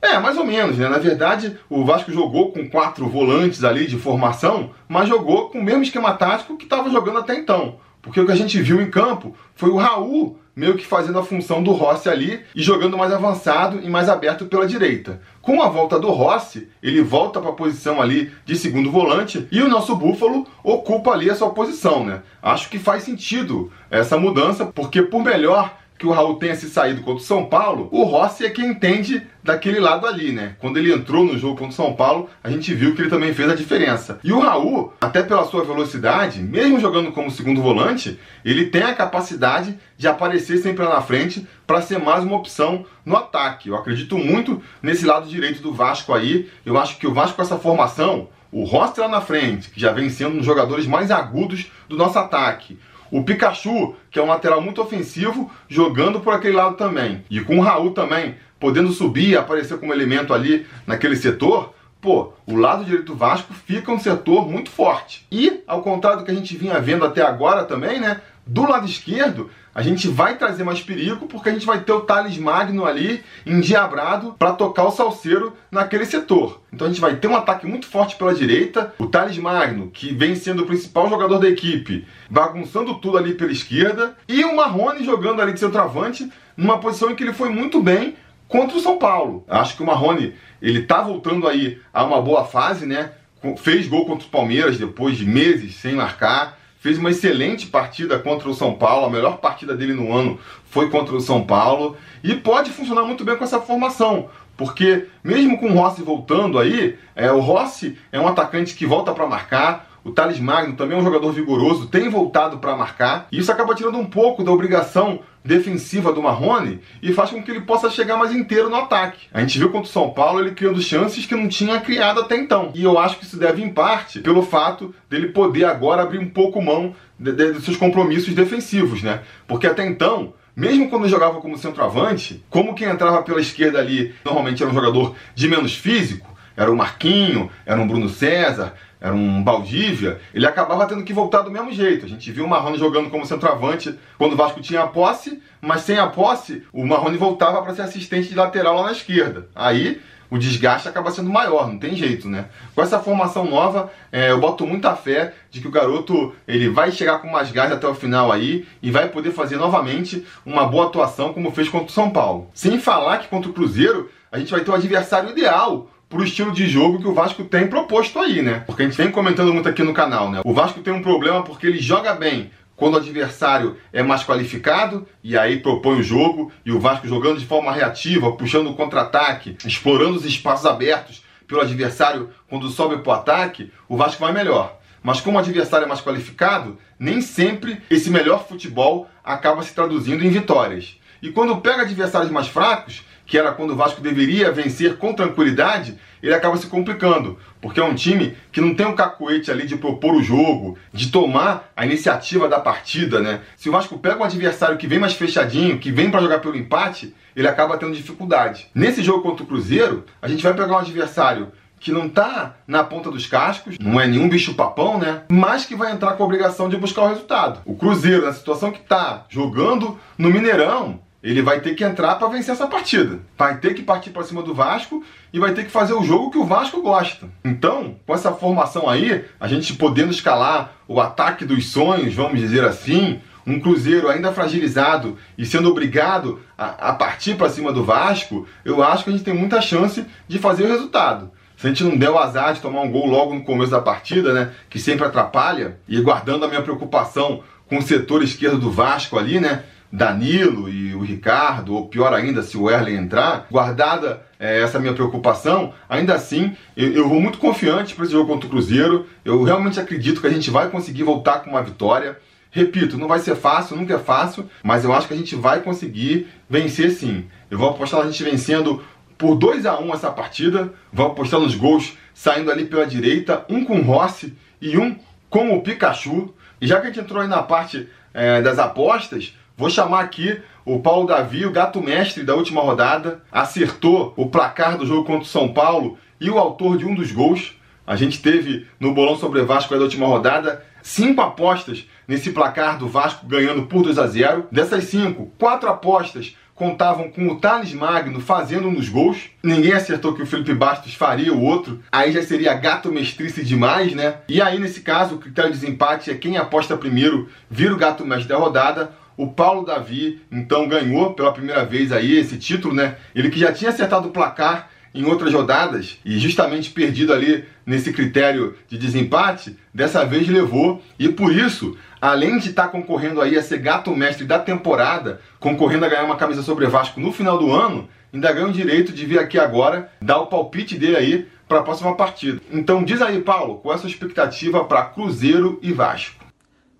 É, 0.00 0.16
mais 0.20 0.38
ou 0.38 0.44
menos, 0.44 0.78
né? 0.78 0.88
Na 0.88 0.98
verdade, 0.98 1.58
o 1.68 1.84
Vasco 1.84 2.12
jogou 2.12 2.52
com 2.52 2.70
quatro 2.70 3.08
volantes 3.08 3.64
ali 3.64 3.88
de 3.88 3.98
formação, 3.98 4.70
mas 4.88 5.08
jogou 5.08 5.50
com 5.50 5.58
o 5.58 5.62
mesmo 5.62 5.82
esquema 5.82 6.12
tático 6.12 6.56
que 6.56 6.62
estava 6.62 6.88
jogando 6.88 7.18
até 7.18 7.34
então. 7.34 7.80
Porque 8.02 8.20
o 8.20 8.26
que 8.26 8.32
a 8.32 8.36
gente 8.36 8.60
viu 8.60 8.80
em 8.80 8.90
campo 8.90 9.36
foi 9.54 9.70
o 9.70 9.76
Raul 9.76 10.38
meio 10.54 10.76
que 10.76 10.86
fazendo 10.86 11.18
a 11.18 11.24
função 11.24 11.62
do 11.62 11.72
Rossi 11.72 12.08
ali 12.08 12.40
e 12.54 12.62
jogando 12.62 12.98
mais 12.98 13.12
avançado 13.12 13.80
e 13.82 13.88
mais 13.88 14.08
aberto 14.08 14.46
pela 14.46 14.66
direita. 14.66 15.20
Com 15.40 15.62
a 15.62 15.68
volta 15.68 15.98
do 15.98 16.10
Rossi, 16.10 16.68
ele 16.82 17.02
volta 17.02 17.40
para 17.40 17.50
a 17.50 17.54
posição 17.54 18.00
ali 18.00 18.30
de 18.44 18.56
segundo 18.56 18.90
volante 18.90 19.48
e 19.50 19.62
o 19.62 19.68
nosso 19.68 19.96
Búfalo 19.96 20.46
ocupa 20.62 21.12
ali 21.12 21.30
a 21.30 21.34
sua 21.34 21.50
posição, 21.50 22.04
né? 22.04 22.22
Acho 22.42 22.68
que 22.68 22.78
faz 22.78 23.04
sentido 23.04 23.72
essa 23.90 24.18
mudança, 24.18 24.66
porque 24.66 25.02
por 25.02 25.22
melhor 25.22 25.79
que 26.00 26.06
o 26.06 26.12
Raul 26.12 26.36
tenha 26.36 26.56
se 26.56 26.70
saído 26.70 27.02
contra 27.02 27.22
o 27.22 27.26
São 27.26 27.44
Paulo, 27.44 27.86
o 27.92 28.04
Rossi 28.04 28.46
é 28.46 28.48
quem 28.48 28.70
entende 28.70 29.22
daquele 29.44 29.78
lado 29.78 30.06
ali, 30.06 30.32
né? 30.32 30.56
Quando 30.58 30.78
ele 30.78 30.90
entrou 30.90 31.26
no 31.26 31.38
jogo 31.38 31.58
contra 31.58 31.74
o 31.74 31.76
São 31.76 31.92
Paulo, 31.92 32.30
a 32.42 32.48
gente 32.48 32.72
viu 32.72 32.94
que 32.94 33.02
ele 33.02 33.10
também 33.10 33.34
fez 33.34 33.50
a 33.50 33.54
diferença. 33.54 34.18
E 34.24 34.32
o 34.32 34.38
Raul, 34.38 34.94
até 34.98 35.22
pela 35.22 35.44
sua 35.44 35.62
velocidade, 35.62 36.40
mesmo 36.40 36.80
jogando 36.80 37.12
como 37.12 37.30
segundo 37.30 37.60
volante, 37.60 38.18
ele 38.42 38.64
tem 38.66 38.82
a 38.82 38.94
capacidade 38.94 39.78
de 39.98 40.08
aparecer 40.08 40.56
sempre 40.56 40.82
lá 40.86 40.94
na 40.94 41.02
frente 41.02 41.46
para 41.66 41.82
ser 41.82 41.98
mais 41.98 42.24
uma 42.24 42.36
opção 42.36 42.86
no 43.04 43.14
ataque. 43.14 43.68
Eu 43.68 43.76
acredito 43.76 44.16
muito 44.16 44.62
nesse 44.82 45.04
lado 45.04 45.28
direito 45.28 45.60
do 45.60 45.74
Vasco 45.74 46.14
aí. 46.14 46.48
Eu 46.64 46.78
acho 46.78 46.96
que 46.96 47.06
o 47.06 47.12
Vasco 47.12 47.36
com 47.36 47.42
essa 47.42 47.58
formação, 47.58 48.30
o 48.50 48.64
Rossi 48.64 48.98
lá 49.00 49.08
na 49.08 49.20
frente, 49.20 49.68
que 49.68 49.78
já 49.78 49.92
vem 49.92 50.08
sendo 50.08 50.30
um 50.30 50.38
dos 50.38 50.46
jogadores 50.46 50.86
mais 50.86 51.10
agudos 51.10 51.70
do 51.90 51.96
nosso 51.98 52.18
ataque. 52.18 52.78
O 53.10 53.22
Pikachu, 53.24 53.94
que 54.10 54.18
é 54.18 54.22
um 54.22 54.28
lateral 54.28 54.60
muito 54.60 54.80
ofensivo, 54.80 55.50
jogando 55.68 56.20
por 56.20 56.32
aquele 56.32 56.56
lado 56.56 56.76
também. 56.76 57.24
E 57.28 57.40
com 57.40 57.58
o 57.58 57.62
Raul 57.62 57.90
também, 57.92 58.36
podendo 58.58 58.92
subir, 58.92 59.36
aparecer 59.36 59.78
como 59.78 59.92
elemento 59.92 60.32
ali 60.32 60.66
naquele 60.86 61.16
setor, 61.16 61.74
pô, 62.00 62.32
o 62.46 62.56
lado 62.56 62.84
direito 62.84 63.06
do 63.06 63.16
Vasco 63.16 63.52
fica 63.52 63.92
um 63.92 63.98
setor 63.98 64.48
muito 64.48 64.70
forte. 64.70 65.26
E, 65.30 65.62
ao 65.66 65.82
contrário 65.82 66.20
do 66.20 66.24
que 66.24 66.30
a 66.30 66.34
gente 66.34 66.56
vinha 66.56 66.80
vendo 66.80 67.04
até 67.04 67.22
agora 67.22 67.64
também, 67.64 68.00
né? 68.00 68.20
Do 68.50 68.68
lado 68.68 68.84
esquerdo, 68.84 69.48
a 69.72 69.80
gente 69.80 70.08
vai 70.08 70.36
trazer 70.36 70.64
mais 70.64 70.80
perigo 70.80 71.28
porque 71.28 71.50
a 71.50 71.52
gente 71.52 71.64
vai 71.64 71.84
ter 71.84 71.92
o 71.92 72.00
Thales 72.00 72.36
Magno 72.36 72.84
ali 72.84 73.22
endiabrado 73.46 74.34
para 74.36 74.54
tocar 74.54 74.86
o 74.86 74.90
salseiro 74.90 75.52
naquele 75.70 76.04
setor. 76.04 76.60
Então 76.72 76.88
a 76.88 76.90
gente 76.90 77.00
vai 77.00 77.14
ter 77.14 77.28
um 77.28 77.36
ataque 77.36 77.64
muito 77.64 77.86
forte 77.86 78.16
pela 78.16 78.34
direita, 78.34 78.92
o 78.98 79.06
Thales 79.06 79.38
Magno, 79.38 79.88
que 79.92 80.12
vem 80.12 80.34
sendo 80.34 80.64
o 80.64 80.66
principal 80.66 81.08
jogador 81.08 81.38
da 81.38 81.48
equipe, 81.48 82.04
bagunçando 82.28 82.94
tudo 82.94 83.16
ali 83.16 83.34
pela 83.34 83.52
esquerda, 83.52 84.16
e 84.26 84.44
o 84.44 84.56
Marrone 84.56 85.04
jogando 85.04 85.40
ali 85.40 85.52
de 85.52 85.60
centroavante 85.60 86.28
numa 86.56 86.80
posição 86.80 87.12
em 87.12 87.14
que 87.14 87.22
ele 87.22 87.32
foi 87.32 87.50
muito 87.50 87.80
bem 87.80 88.16
contra 88.48 88.76
o 88.76 88.80
São 88.80 88.98
Paulo. 88.98 89.44
Acho 89.46 89.76
que 89.76 89.82
o 89.84 89.86
Marrone, 89.86 90.34
ele 90.60 90.82
tá 90.82 91.00
voltando 91.00 91.46
aí 91.46 91.80
a 91.94 92.02
uma 92.02 92.20
boa 92.20 92.44
fase, 92.44 92.84
né? 92.84 93.12
Fez 93.58 93.86
gol 93.86 94.06
contra 94.06 94.26
o 94.26 94.30
Palmeiras 94.30 94.76
depois 94.76 95.16
de 95.16 95.24
meses 95.24 95.76
sem 95.76 95.94
marcar 95.94 96.58
fez 96.80 96.98
uma 96.98 97.10
excelente 97.10 97.66
partida 97.66 98.18
contra 98.18 98.48
o 98.48 98.54
São 98.54 98.74
Paulo, 98.74 99.06
a 99.06 99.10
melhor 99.10 99.36
partida 99.36 99.76
dele 99.76 99.92
no 99.92 100.12
ano 100.12 100.38
foi 100.64 100.88
contra 100.88 101.14
o 101.14 101.20
São 101.20 101.42
Paulo, 101.44 101.96
e 102.24 102.34
pode 102.34 102.70
funcionar 102.70 103.04
muito 103.04 103.22
bem 103.22 103.36
com 103.36 103.44
essa 103.44 103.60
formação, 103.60 104.28
porque 104.56 105.06
mesmo 105.22 105.58
com 105.58 105.66
o 105.66 105.74
Rossi 105.74 106.02
voltando 106.02 106.58
aí, 106.58 106.98
é, 107.14 107.30
o 107.30 107.38
Rossi 107.38 107.98
é 108.10 108.18
um 108.18 108.26
atacante 108.26 108.74
que 108.74 108.86
volta 108.86 109.12
para 109.12 109.26
marcar, 109.26 109.90
o 110.02 110.10
Thales 110.10 110.40
Magno 110.40 110.74
também 110.74 110.96
é 110.96 111.00
um 111.00 111.04
jogador 111.04 111.30
vigoroso, 111.32 111.86
tem 111.86 112.08
voltado 112.08 112.58
para 112.58 112.74
marcar, 112.74 113.26
e 113.30 113.38
isso 113.38 113.52
acaba 113.52 113.74
tirando 113.74 113.98
um 113.98 114.06
pouco 114.06 114.42
da 114.42 114.50
obrigação 114.50 115.20
defensiva 115.44 116.12
do 116.12 116.22
Marrone 116.22 116.80
e 117.02 117.12
faz 117.12 117.30
com 117.30 117.42
que 117.42 117.50
ele 117.50 117.62
possa 117.62 117.90
chegar 117.90 118.16
mais 118.16 118.34
inteiro 118.34 118.68
no 118.68 118.76
ataque. 118.76 119.28
A 119.32 119.40
gente 119.40 119.58
viu 119.58 119.70
contra 119.70 119.88
o 119.88 119.92
São 119.92 120.10
Paulo 120.10 120.40
ele 120.40 120.52
criando 120.52 120.80
chances 120.80 121.26
que 121.26 121.34
não 121.34 121.48
tinha 121.48 121.80
criado 121.80 122.20
até 122.20 122.36
então. 122.36 122.70
E 122.74 122.84
eu 122.84 122.98
acho 122.98 123.18
que 123.18 123.24
isso 123.24 123.38
deve, 123.38 123.62
em 123.62 123.70
parte, 123.70 124.20
pelo 124.20 124.42
fato 124.42 124.94
dele 125.08 125.28
poder 125.28 125.64
agora 125.64 126.02
abrir 126.02 126.18
um 126.18 126.28
pouco 126.28 126.60
mão 126.62 126.94
de, 127.18 127.32
de, 127.32 127.52
dos 127.52 127.64
seus 127.64 127.76
compromissos 127.76 128.34
defensivos, 128.34 129.02
né? 129.02 129.20
Porque 129.46 129.66
até 129.66 129.86
então 129.86 130.34
mesmo 130.54 130.90
quando 130.90 131.08
jogava 131.08 131.40
como 131.40 131.56
centroavante, 131.56 132.44
como 132.50 132.74
quem 132.74 132.88
entrava 132.88 133.22
pela 133.22 133.40
esquerda 133.40 133.78
ali 133.78 134.14
normalmente 134.24 134.62
era 134.62 134.70
um 134.70 134.74
jogador 134.74 135.14
de 135.34 135.48
menos 135.48 135.74
físico, 135.74 136.28
era 136.56 136.70
o 136.70 136.76
Marquinho, 136.76 137.50
era 137.64 137.80
um 137.80 137.86
Bruno 137.86 138.08
César, 138.08 138.74
era 139.00 139.14
um 139.14 139.42
Baldívia, 139.42 140.20
ele 140.34 140.46
acabava 140.46 140.86
tendo 140.86 141.02
que 141.02 141.12
voltar 141.12 141.42
do 141.42 141.50
mesmo 141.50 141.72
jeito. 141.72 142.04
A 142.04 142.08
gente 142.08 142.30
viu 142.30 142.44
o 142.44 142.48
Marrone 142.48 142.78
jogando 142.78 143.08
como 143.08 143.24
centroavante 143.24 143.98
quando 144.18 144.34
o 144.34 144.36
Vasco 144.36 144.60
tinha 144.60 144.82
a 144.82 144.86
posse, 144.86 145.42
mas 145.60 145.82
sem 145.82 145.98
a 145.98 146.06
posse, 146.06 146.62
o 146.72 146.86
Marrone 146.86 147.16
voltava 147.16 147.62
para 147.62 147.74
ser 147.74 147.82
assistente 147.82 148.28
de 148.28 148.34
lateral 148.34 148.76
lá 148.76 148.84
na 148.84 148.92
esquerda. 148.92 149.48
Aí 149.54 150.00
o 150.30 150.38
desgaste 150.38 150.88
acaba 150.88 151.10
sendo 151.10 151.28
maior, 151.28 151.66
não 151.66 151.78
tem 151.78 151.96
jeito, 151.96 152.28
né? 152.28 152.46
Com 152.74 152.82
essa 152.82 153.00
formação 153.00 153.44
nova, 153.46 153.90
é, 154.12 154.30
eu 154.30 154.38
boto 154.38 154.64
muita 154.66 154.94
fé 154.94 155.34
de 155.50 155.60
que 155.60 155.66
o 155.66 155.72
garoto 155.72 156.32
ele 156.46 156.68
vai 156.68 156.92
chegar 156.92 157.18
com 157.18 157.28
mais 157.28 157.50
gás 157.50 157.72
até 157.72 157.86
o 157.86 157.94
final 157.94 158.30
aí 158.30 158.66
e 158.80 158.90
vai 158.90 159.08
poder 159.08 159.32
fazer 159.32 159.56
novamente 159.56 160.24
uma 160.46 160.66
boa 160.66 160.86
atuação 160.86 161.32
como 161.32 161.50
fez 161.50 161.68
contra 161.68 161.88
o 161.88 161.92
São 161.92 162.10
Paulo. 162.10 162.48
Sem 162.54 162.78
falar 162.78 163.18
que 163.18 163.28
contra 163.28 163.50
o 163.50 163.52
Cruzeiro 163.54 164.08
a 164.30 164.38
gente 164.38 164.52
vai 164.52 164.60
ter 164.60 164.70
o 164.70 164.74
adversário 164.74 165.30
ideal 165.30 165.90
pro 166.10 166.24
estilo 166.24 166.50
de 166.50 166.68
jogo 166.68 166.98
que 166.98 167.06
o 167.06 167.14
Vasco 167.14 167.44
tem 167.44 167.68
proposto 167.68 168.18
aí, 168.18 168.42
né? 168.42 168.64
Porque 168.66 168.82
a 168.82 168.84
gente 168.84 168.96
vem 168.96 169.12
comentando 169.12 169.54
muito 169.54 169.68
aqui 169.68 169.84
no 169.84 169.94
canal, 169.94 170.28
né? 170.28 170.40
O 170.44 170.52
Vasco 170.52 170.80
tem 170.80 170.92
um 170.92 171.00
problema 171.00 171.44
porque 171.44 171.68
ele 171.68 171.78
joga 171.78 172.12
bem 172.14 172.50
quando 172.74 172.94
o 172.94 172.96
adversário 172.96 173.76
é 173.92 174.02
mais 174.02 174.24
qualificado 174.24 175.06
e 175.22 175.38
aí 175.38 175.60
propõe 175.60 176.00
o 176.00 176.02
jogo 176.02 176.50
e 176.66 176.72
o 176.72 176.80
Vasco 176.80 177.06
jogando 177.06 177.38
de 177.38 177.46
forma 177.46 177.70
reativa, 177.70 178.32
puxando 178.32 178.70
o 178.70 178.74
contra-ataque, 178.74 179.56
explorando 179.64 180.16
os 180.16 180.24
espaços 180.24 180.66
abertos 180.66 181.22
pelo 181.46 181.60
adversário 181.60 182.30
quando 182.48 182.68
sobe 182.68 182.98
para 182.98 183.10
o 183.10 183.14
ataque, 183.14 183.72
o 183.88 183.96
Vasco 183.96 184.20
vai 184.20 184.32
melhor. 184.32 184.78
Mas 185.02 185.20
como 185.20 185.36
o 185.36 185.40
adversário 185.40 185.84
é 185.84 185.88
mais 185.88 186.00
qualificado, 186.00 186.76
nem 186.98 187.20
sempre 187.20 187.80
esse 187.88 188.10
melhor 188.10 188.48
futebol 188.48 189.08
acaba 189.22 189.62
se 189.62 189.72
traduzindo 189.72 190.24
em 190.24 190.30
vitórias. 190.30 190.98
E 191.22 191.30
quando 191.30 191.56
pega 191.58 191.82
adversários 191.82 192.30
mais 192.30 192.48
fracos, 192.48 193.04
que 193.30 193.38
era 193.38 193.52
quando 193.52 193.70
o 193.70 193.76
Vasco 193.76 194.00
deveria 194.00 194.50
vencer 194.50 194.96
com 194.96 195.14
tranquilidade, 195.14 195.96
ele 196.20 196.34
acaba 196.34 196.56
se 196.56 196.66
complicando, 196.66 197.38
porque 197.60 197.78
é 197.78 197.84
um 197.84 197.94
time 197.94 198.36
que 198.50 198.60
não 198.60 198.74
tem 198.74 198.84
um 198.84 198.92
cacuete 198.96 199.52
ali 199.52 199.68
de 199.68 199.76
propor 199.76 200.16
o 200.16 200.22
jogo, 200.22 200.76
de 200.92 201.12
tomar 201.12 201.70
a 201.76 201.86
iniciativa 201.86 202.48
da 202.48 202.58
partida, 202.58 203.20
né? 203.20 203.42
Se 203.56 203.68
o 203.68 203.72
Vasco 203.72 203.96
pega 203.98 204.18
um 204.18 204.24
adversário 204.24 204.76
que 204.76 204.88
vem 204.88 204.98
mais 204.98 205.12
fechadinho, 205.12 205.78
que 205.78 205.92
vem 205.92 206.10
para 206.10 206.20
jogar 206.20 206.40
pelo 206.40 206.56
empate, 206.56 207.14
ele 207.36 207.46
acaba 207.46 207.78
tendo 207.78 207.94
dificuldade. 207.94 208.66
Nesse 208.74 209.00
jogo 209.00 209.22
contra 209.22 209.44
o 209.44 209.46
Cruzeiro, 209.46 210.04
a 210.20 210.26
gente 210.26 210.42
vai 210.42 210.52
pegar 210.52 210.74
um 210.74 210.78
adversário 210.78 211.52
que 211.78 211.92
não 211.92 212.08
tá 212.08 212.56
na 212.66 212.82
ponta 212.82 213.12
dos 213.12 213.28
cascos, 213.28 213.76
não 213.80 214.00
é 214.00 214.08
nenhum 214.08 214.28
bicho 214.28 214.54
papão, 214.54 214.98
né? 214.98 215.22
Mas 215.30 215.64
que 215.64 215.76
vai 215.76 215.92
entrar 215.92 216.14
com 216.14 216.24
a 216.24 216.26
obrigação 216.26 216.68
de 216.68 216.76
buscar 216.76 217.02
o 217.02 217.08
resultado. 217.08 217.60
O 217.64 217.76
Cruzeiro, 217.76 218.26
na 218.26 218.32
situação 218.32 218.72
que 218.72 218.80
tá 218.80 219.24
jogando 219.28 219.96
no 220.18 220.30
Mineirão, 220.30 221.00
ele 221.22 221.42
vai 221.42 221.60
ter 221.60 221.74
que 221.74 221.84
entrar 221.84 222.14
para 222.16 222.28
vencer 222.28 222.54
essa 222.54 222.66
partida. 222.66 223.20
Vai 223.36 223.58
ter 223.58 223.74
que 223.74 223.82
partir 223.82 224.10
para 224.10 224.22
cima 224.22 224.42
do 224.42 224.54
Vasco 224.54 225.04
e 225.32 225.38
vai 225.38 225.52
ter 225.52 225.64
que 225.64 225.70
fazer 225.70 225.92
o 225.92 226.02
jogo 226.02 226.30
que 226.30 226.38
o 226.38 226.46
Vasco 226.46 226.80
gosta. 226.80 227.28
Então, 227.44 227.96
com 228.06 228.14
essa 228.14 228.32
formação 228.32 228.88
aí, 228.88 229.24
a 229.38 229.46
gente 229.46 229.74
podendo 229.74 230.10
escalar 230.10 230.72
o 230.88 231.00
ataque 231.00 231.44
dos 231.44 231.70
sonhos, 231.70 232.14
vamos 232.14 232.40
dizer 232.40 232.64
assim, 232.64 233.20
um 233.46 233.60
Cruzeiro 233.60 234.08
ainda 234.08 234.32
fragilizado 234.32 235.18
e 235.36 235.44
sendo 235.44 235.70
obrigado 235.70 236.40
a, 236.56 236.90
a 236.90 236.92
partir 236.92 237.36
para 237.36 237.50
cima 237.50 237.72
do 237.72 237.84
Vasco, 237.84 238.46
eu 238.64 238.82
acho 238.82 239.04
que 239.04 239.10
a 239.10 239.12
gente 239.12 239.24
tem 239.24 239.34
muita 239.34 239.60
chance 239.60 240.04
de 240.26 240.38
fazer 240.38 240.64
o 240.64 240.68
resultado. 240.68 241.30
Se 241.56 241.66
a 241.66 241.68
gente 241.68 241.84
não 241.84 241.96
der 241.96 242.08
o 242.08 242.18
azar 242.18 242.54
de 242.54 242.60
tomar 242.60 242.80
um 242.80 242.90
gol 242.90 243.06
logo 243.06 243.34
no 243.34 243.44
começo 243.44 243.70
da 243.70 243.82
partida, 243.82 244.32
né, 244.32 244.52
que 244.70 244.78
sempre 244.78 245.04
atrapalha, 245.04 245.78
e 245.86 246.00
guardando 246.00 246.46
a 246.46 246.48
minha 246.48 246.62
preocupação 246.62 247.42
com 247.66 247.76
o 247.76 247.82
setor 247.82 248.22
esquerdo 248.22 248.58
do 248.58 248.70
Vasco 248.70 249.18
ali, 249.18 249.38
né, 249.38 249.64
Danilo 249.92 250.68
e 250.68 250.89
o 251.00 251.04
Ricardo, 251.04 251.74
ou 251.74 251.88
pior 251.88 252.12
ainda, 252.12 252.42
se 252.42 252.56
o 252.56 252.70
Erlen 252.70 252.96
entrar, 252.96 253.46
guardada 253.50 254.22
é, 254.38 254.60
essa 254.60 254.78
minha 254.78 254.92
preocupação, 254.92 255.72
ainda 255.88 256.14
assim 256.14 256.54
eu, 256.76 256.92
eu 256.92 257.08
vou 257.08 257.20
muito 257.20 257.38
confiante 257.38 257.94
para 257.94 258.04
esse 258.04 258.12
jogo 258.12 258.32
contra 258.32 258.46
o 258.46 258.50
Cruzeiro. 258.50 259.06
Eu 259.24 259.42
realmente 259.42 259.80
acredito 259.80 260.20
que 260.20 260.26
a 260.26 260.32
gente 260.32 260.50
vai 260.50 260.68
conseguir 260.68 261.02
voltar 261.02 261.40
com 261.40 261.50
uma 261.50 261.62
vitória. 261.62 262.18
Repito, 262.50 262.98
não 262.98 263.08
vai 263.08 263.20
ser 263.20 263.36
fácil, 263.36 263.76
nunca 263.76 263.94
é 263.94 263.98
fácil, 263.98 264.48
mas 264.62 264.84
eu 264.84 264.92
acho 264.92 265.06
que 265.06 265.14
a 265.14 265.16
gente 265.16 265.36
vai 265.36 265.60
conseguir 265.60 266.28
vencer 266.48 266.90
sim. 266.90 267.26
Eu 267.50 267.58
vou 267.58 267.70
apostar 267.70 268.00
a 268.00 268.06
gente 268.06 268.22
vencendo 268.22 268.82
por 269.16 269.36
2 269.36 269.66
a 269.66 269.78
1 269.78 269.86
um 269.86 269.94
essa 269.94 270.10
partida. 270.10 270.72
Vou 270.92 271.06
apostar 271.06 271.38
nos 271.40 271.54
gols 271.54 271.96
saindo 272.12 272.50
ali 272.50 272.64
pela 272.64 272.86
direita, 272.86 273.44
um 273.48 273.64
com 273.64 273.78
o 273.78 273.82
Rossi 273.82 274.34
e 274.60 274.76
um 274.76 274.96
com 275.28 275.56
o 275.56 275.62
Pikachu. 275.62 276.34
E 276.60 276.66
já 276.66 276.80
que 276.80 276.88
a 276.88 276.90
gente 276.90 277.00
entrou 277.00 277.22
aí 277.22 277.28
na 277.28 277.42
parte 277.42 277.88
é, 278.12 278.42
das 278.42 278.58
apostas, 278.58 279.34
Vou 279.60 279.68
chamar 279.68 280.00
aqui 280.00 280.40
o 280.64 280.80
Paulo 280.80 281.06
Davi, 281.06 281.44
o 281.44 281.52
gato 281.52 281.82
mestre 281.82 282.24
da 282.24 282.34
última 282.34 282.62
rodada, 282.62 283.20
acertou 283.30 284.14
o 284.16 284.24
placar 284.24 284.78
do 284.78 284.86
jogo 284.86 285.04
contra 285.04 285.20
o 285.20 285.26
São 285.26 285.52
Paulo 285.52 285.98
e 286.18 286.30
o 286.30 286.38
autor 286.38 286.78
de 286.78 286.86
um 286.86 286.94
dos 286.94 287.12
gols. 287.12 287.52
A 287.86 287.94
gente 287.94 288.22
teve 288.22 288.66
no 288.80 288.94
Bolão 288.94 289.18
sobre 289.18 289.42
Vasco 289.42 289.74
da 289.74 289.82
última 289.82 290.06
rodada 290.06 290.64
cinco 290.82 291.20
apostas 291.20 291.86
nesse 292.08 292.30
placar 292.30 292.78
do 292.78 292.88
Vasco 292.88 293.26
ganhando 293.26 293.66
por 293.66 293.82
2 293.82 293.98
a 293.98 294.06
0. 294.06 294.46
Dessas 294.50 294.84
cinco, 294.84 295.30
quatro 295.36 295.68
apostas 295.68 296.34
contavam 296.60 297.10
com 297.10 297.26
o 297.26 297.36
Thales 297.40 297.72
Magno 297.72 298.20
fazendo 298.20 298.68
um 298.68 298.74
dos 298.74 298.90
gols. 298.90 299.30
Ninguém 299.42 299.72
acertou 299.72 300.12
que 300.12 300.22
o 300.22 300.26
Felipe 300.26 300.52
Bastos 300.52 300.92
faria 300.92 301.32
o 301.32 301.42
outro. 301.42 301.80
Aí 301.90 302.12
já 302.12 302.22
seria 302.22 302.52
gato 302.52 302.92
mestrice 302.92 303.42
demais, 303.42 303.94
né? 303.94 304.16
E 304.28 304.42
aí, 304.42 304.58
nesse 304.58 304.82
caso, 304.82 305.14
o 305.14 305.18
critério 305.18 305.50
de 305.50 305.58
desempate 305.58 306.10
é 306.10 306.14
quem 306.14 306.36
aposta 306.36 306.76
primeiro 306.76 307.30
vira 307.50 307.72
o 307.72 307.78
gato 307.78 308.04
mestre 308.04 308.28
da 308.28 308.36
rodada. 308.36 308.92
O 309.20 309.26
Paulo 309.26 309.66
Davi, 309.66 310.22
então, 310.32 310.66
ganhou 310.66 311.12
pela 311.12 311.30
primeira 311.30 311.62
vez 311.62 311.92
aí 311.92 312.16
esse 312.16 312.38
título, 312.38 312.72
né? 312.72 312.96
Ele 313.14 313.28
que 313.28 313.38
já 313.38 313.52
tinha 313.52 313.68
acertado 313.68 314.08
o 314.08 314.10
placar 314.10 314.70
em 314.94 315.04
outras 315.04 315.34
rodadas 315.34 315.98
e 316.02 316.18
justamente 316.18 316.70
perdido 316.70 317.12
ali 317.12 317.44
nesse 317.66 317.92
critério 317.92 318.56
de 318.66 318.78
desempate, 318.78 319.58
dessa 319.74 320.06
vez 320.06 320.26
levou 320.26 320.82
e 320.98 321.10
por 321.10 321.36
isso, 321.36 321.76
além 322.00 322.38
de 322.38 322.48
estar 322.48 322.62
tá 322.62 322.68
concorrendo 322.70 323.20
aí 323.20 323.36
a 323.36 323.42
ser 323.42 323.58
gato 323.58 323.94
mestre 323.94 324.24
da 324.24 324.38
temporada, 324.38 325.20
concorrendo 325.38 325.84
a 325.84 325.90
ganhar 325.90 326.04
uma 326.04 326.16
camisa 326.16 326.42
sobre 326.42 326.66
Vasco 326.66 326.98
no 326.98 327.12
final 327.12 327.36
do 327.36 327.52
ano, 327.52 327.90
ainda 328.14 328.32
ganha 328.32 328.48
o 328.48 328.52
direito 328.52 328.90
de 328.90 329.04
vir 329.04 329.18
aqui 329.18 329.38
agora 329.38 329.92
dar 330.00 330.16
o 330.16 330.28
palpite 330.28 330.78
dele 330.78 330.96
aí 330.96 331.28
para 331.46 331.58
a 331.60 331.62
próxima 331.62 331.94
partida. 331.94 332.40
Então 332.50 332.82
diz 332.82 333.02
aí, 333.02 333.20
Paulo, 333.20 333.58
qual 333.58 333.74
é 333.74 333.76
a 333.76 333.80
sua 333.80 333.90
expectativa 333.90 334.64
para 334.64 334.86
Cruzeiro 334.86 335.58
e 335.60 335.74
Vasco? 335.74 336.24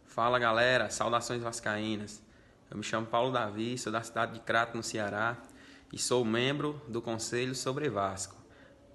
Fala 0.07 0.39
galera, 0.39 0.89
saudações 0.89 1.43
vascaínas. 1.43 2.30
Eu 2.71 2.77
me 2.77 2.85
chamo 2.85 3.05
Paulo 3.05 3.33
Davi, 3.33 3.77
sou 3.77 3.91
da 3.91 4.01
cidade 4.01 4.35
de 4.35 4.39
Crato, 4.39 4.77
no 4.77 4.83
Ceará, 4.83 5.37
e 5.93 5.99
sou 5.99 6.25
membro 6.25 6.81
do 6.87 7.03
Conselho 7.03 7.53
sobre 7.53 7.91
Vasco 7.91 8.37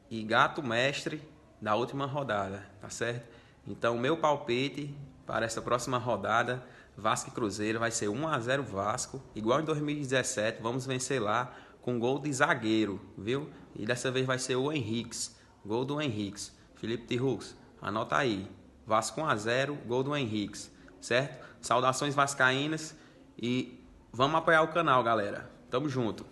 e 0.10 0.24
gato 0.24 0.64
mestre 0.64 1.22
da 1.62 1.76
última 1.76 2.06
rodada, 2.06 2.66
tá 2.80 2.90
certo? 2.90 3.28
Então, 3.68 3.98
meu 3.98 4.16
palpite 4.16 4.96
para 5.26 5.46
essa 5.46 5.62
próxima 5.62 5.98
rodada, 5.98 6.66
Vasco 6.96 7.30
e 7.30 7.34
Cruzeiro, 7.34 7.78
vai 7.78 7.92
ser 7.92 8.08
1 8.08 8.28
a 8.30 8.40
0 8.40 8.64
Vasco, 8.64 9.22
igual 9.36 9.60
em 9.60 9.66
2017, 9.66 10.62
vamos 10.62 10.86
vencer 10.86 11.22
lá 11.22 11.54
com 11.82 12.00
gol 12.00 12.20
de 12.20 12.32
zagueiro, 12.32 13.02
viu? 13.18 13.50
E 13.76 13.86
dessa 13.86 14.10
vez 14.10 14.26
vai 14.26 14.40
ser 14.40 14.56
o 14.56 14.72
Henriques, 14.72 15.36
gol 15.66 15.84
do 15.84 16.02
Henriques. 16.02 16.56
Felipe 16.76 17.08
Tirux, 17.08 17.58
anota 17.82 18.16
aí. 18.16 18.50
Vasco 18.88 19.20
1 19.20 19.26
a 19.26 19.36
0, 19.36 19.76
gol 19.86 20.02
do 20.02 20.16
Henriques, 20.16 20.72
certo? 21.02 21.46
Saudações 21.60 22.16
vascaínas 22.16 22.96
e 23.42 23.80
vamos 24.12 24.36
apoiar 24.36 24.62
o 24.64 24.70
canal, 24.70 25.04
galera. 25.04 25.50
Tamo 25.70 25.90
junto. 25.90 26.26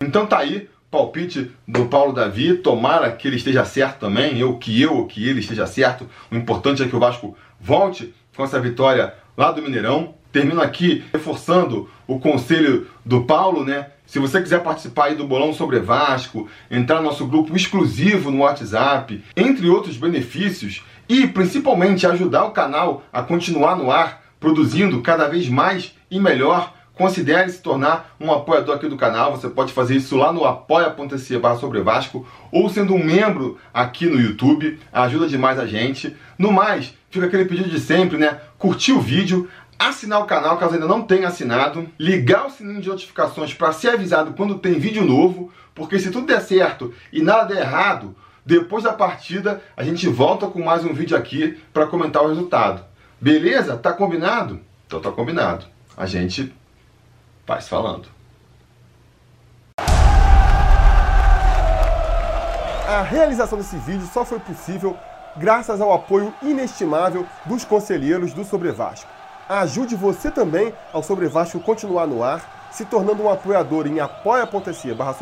Então 0.00 0.26
tá 0.26 0.38
aí, 0.38 0.68
palpite 0.90 1.50
do 1.66 1.86
Paulo 1.86 2.12
Davi. 2.12 2.54
Tomara 2.58 3.10
que 3.12 3.26
ele 3.26 3.36
esteja 3.36 3.64
certo 3.64 4.00
também, 4.00 4.38
eu 4.38 4.56
que 4.58 4.80
eu, 4.80 5.04
que 5.06 5.28
ele 5.28 5.40
esteja 5.40 5.66
certo. 5.66 6.08
O 6.30 6.36
importante 6.36 6.82
é 6.82 6.88
que 6.88 6.96
o 6.96 7.00
Vasco 7.00 7.36
volte 7.60 8.14
com 8.36 8.44
essa 8.44 8.60
vitória 8.60 9.14
lá 9.36 9.50
do 9.50 9.62
Mineirão. 9.62 10.14
Termino 10.30 10.60
aqui 10.60 11.04
reforçando 11.12 11.88
o 12.06 12.18
conselho 12.18 12.88
do 13.04 13.24
Paulo, 13.24 13.64
né? 13.64 13.90
Se 14.06 14.18
você 14.18 14.40
quiser 14.42 14.62
participar 14.62 15.06
aí 15.06 15.14
do 15.14 15.26
Bolão 15.26 15.52
sobre 15.52 15.78
Vasco, 15.78 16.48
entrar 16.70 16.96
no 16.96 17.04
nosso 17.04 17.26
grupo 17.26 17.56
exclusivo 17.56 18.30
no 18.30 18.40
WhatsApp, 18.40 19.22
entre 19.36 19.68
outros 19.68 19.96
benefícios, 19.96 20.84
e 21.08 21.26
principalmente 21.26 22.06
ajudar 22.06 22.44
o 22.44 22.50
canal 22.50 23.04
a 23.12 23.22
continuar 23.22 23.76
no 23.76 23.90
ar, 23.90 24.22
produzindo 24.38 25.00
cada 25.00 25.28
vez 25.28 25.48
mais 25.48 25.94
e 26.14 26.20
melhor, 26.20 26.72
considere 26.92 27.50
se 27.50 27.60
tornar 27.60 28.14
um 28.20 28.32
apoiador 28.32 28.76
aqui 28.76 28.86
do 28.86 28.96
canal. 28.96 29.32
Você 29.32 29.48
pode 29.48 29.72
fazer 29.72 29.96
isso 29.96 30.16
lá 30.16 30.32
no 30.32 30.44
apoia.se 30.44 31.36
barra 31.38 31.56
sobre 31.56 31.80
Vasco 31.80 32.24
ou 32.52 32.70
sendo 32.70 32.94
um 32.94 33.04
membro 33.04 33.58
aqui 33.74 34.06
no 34.06 34.20
YouTube. 34.20 34.78
Ajuda 34.92 35.26
demais 35.26 35.58
a 35.58 35.66
gente. 35.66 36.16
No 36.38 36.52
mais, 36.52 36.94
fica 37.10 37.26
aquele 37.26 37.46
pedido 37.46 37.68
de 37.68 37.80
sempre, 37.80 38.16
né? 38.16 38.40
Curtir 38.56 38.92
o 38.92 39.00
vídeo, 39.00 39.50
assinar 39.76 40.20
o 40.20 40.26
canal 40.26 40.56
caso 40.56 40.74
ainda 40.74 40.86
não 40.86 41.02
tenha 41.02 41.26
assinado, 41.26 41.88
ligar 41.98 42.46
o 42.46 42.50
sininho 42.50 42.80
de 42.80 42.88
notificações 42.88 43.52
para 43.52 43.72
ser 43.72 43.88
avisado 43.88 44.34
quando 44.34 44.60
tem 44.60 44.74
vídeo 44.74 45.04
novo, 45.04 45.52
porque 45.74 45.98
se 45.98 46.12
tudo 46.12 46.28
der 46.28 46.40
certo 46.40 46.94
e 47.12 47.22
nada 47.22 47.52
der 47.52 47.62
errado, 47.62 48.14
depois 48.46 48.84
da 48.84 48.92
partida 48.92 49.60
a 49.76 49.82
gente 49.82 50.08
volta 50.08 50.46
com 50.46 50.62
mais 50.62 50.84
um 50.84 50.94
vídeo 50.94 51.16
aqui 51.16 51.58
para 51.72 51.88
comentar 51.88 52.22
o 52.22 52.28
resultado. 52.28 52.84
Beleza? 53.20 53.76
Tá 53.76 53.92
combinado? 53.92 54.60
Então 54.86 55.00
tá 55.00 55.10
combinado. 55.10 55.73
A 55.96 56.06
gente 56.06 56.52
vai 57.46 57.60
se 57.60 57.68
falando. 57.68 58.08
A 62.86 63.02
realização 63.02 63.58
desse 63.58 63.76
vídeo 63.76 64.06
só 64.12 64.24
foi 64.24 64.38
possível 64.38 64.96
graças 65.36 65.80
ao 65.80 65.92
apoio 65.92 66.34
inestimável 66.42 67.26
dos 67.46 67.64
conselheiros 67.64 68.32
do 68.32 68.44
Sobre 68.44 68.70
Vasco. 68.72 69.10
Ajude 69.48 69.94
você 69.94 70.30
também 70.30 70.72
ao 70.92 71.02
Sobre 71.02 71.28
Vasco 71.28 71.60
continuar 71.60 72.06
no 72.06 72.22
ar, 72.22 72.68
se 72.70 72.84
tornando 72.84 73.22
um 73.22 73.30
apoiador 73.30 73.86
em 73.86 74.00
apoia.se 74.00 74.92
barra 74.94 75.14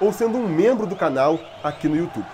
ou 0.00 0.12
sendo 0.12 0.38
um 0.38 0.48
membro 0.48 0.86
do 0.86 0.96
canal 0.96 1.38
aqui 1.62 1.88
no 1.88 1.96
YouTube. 1.96 2.26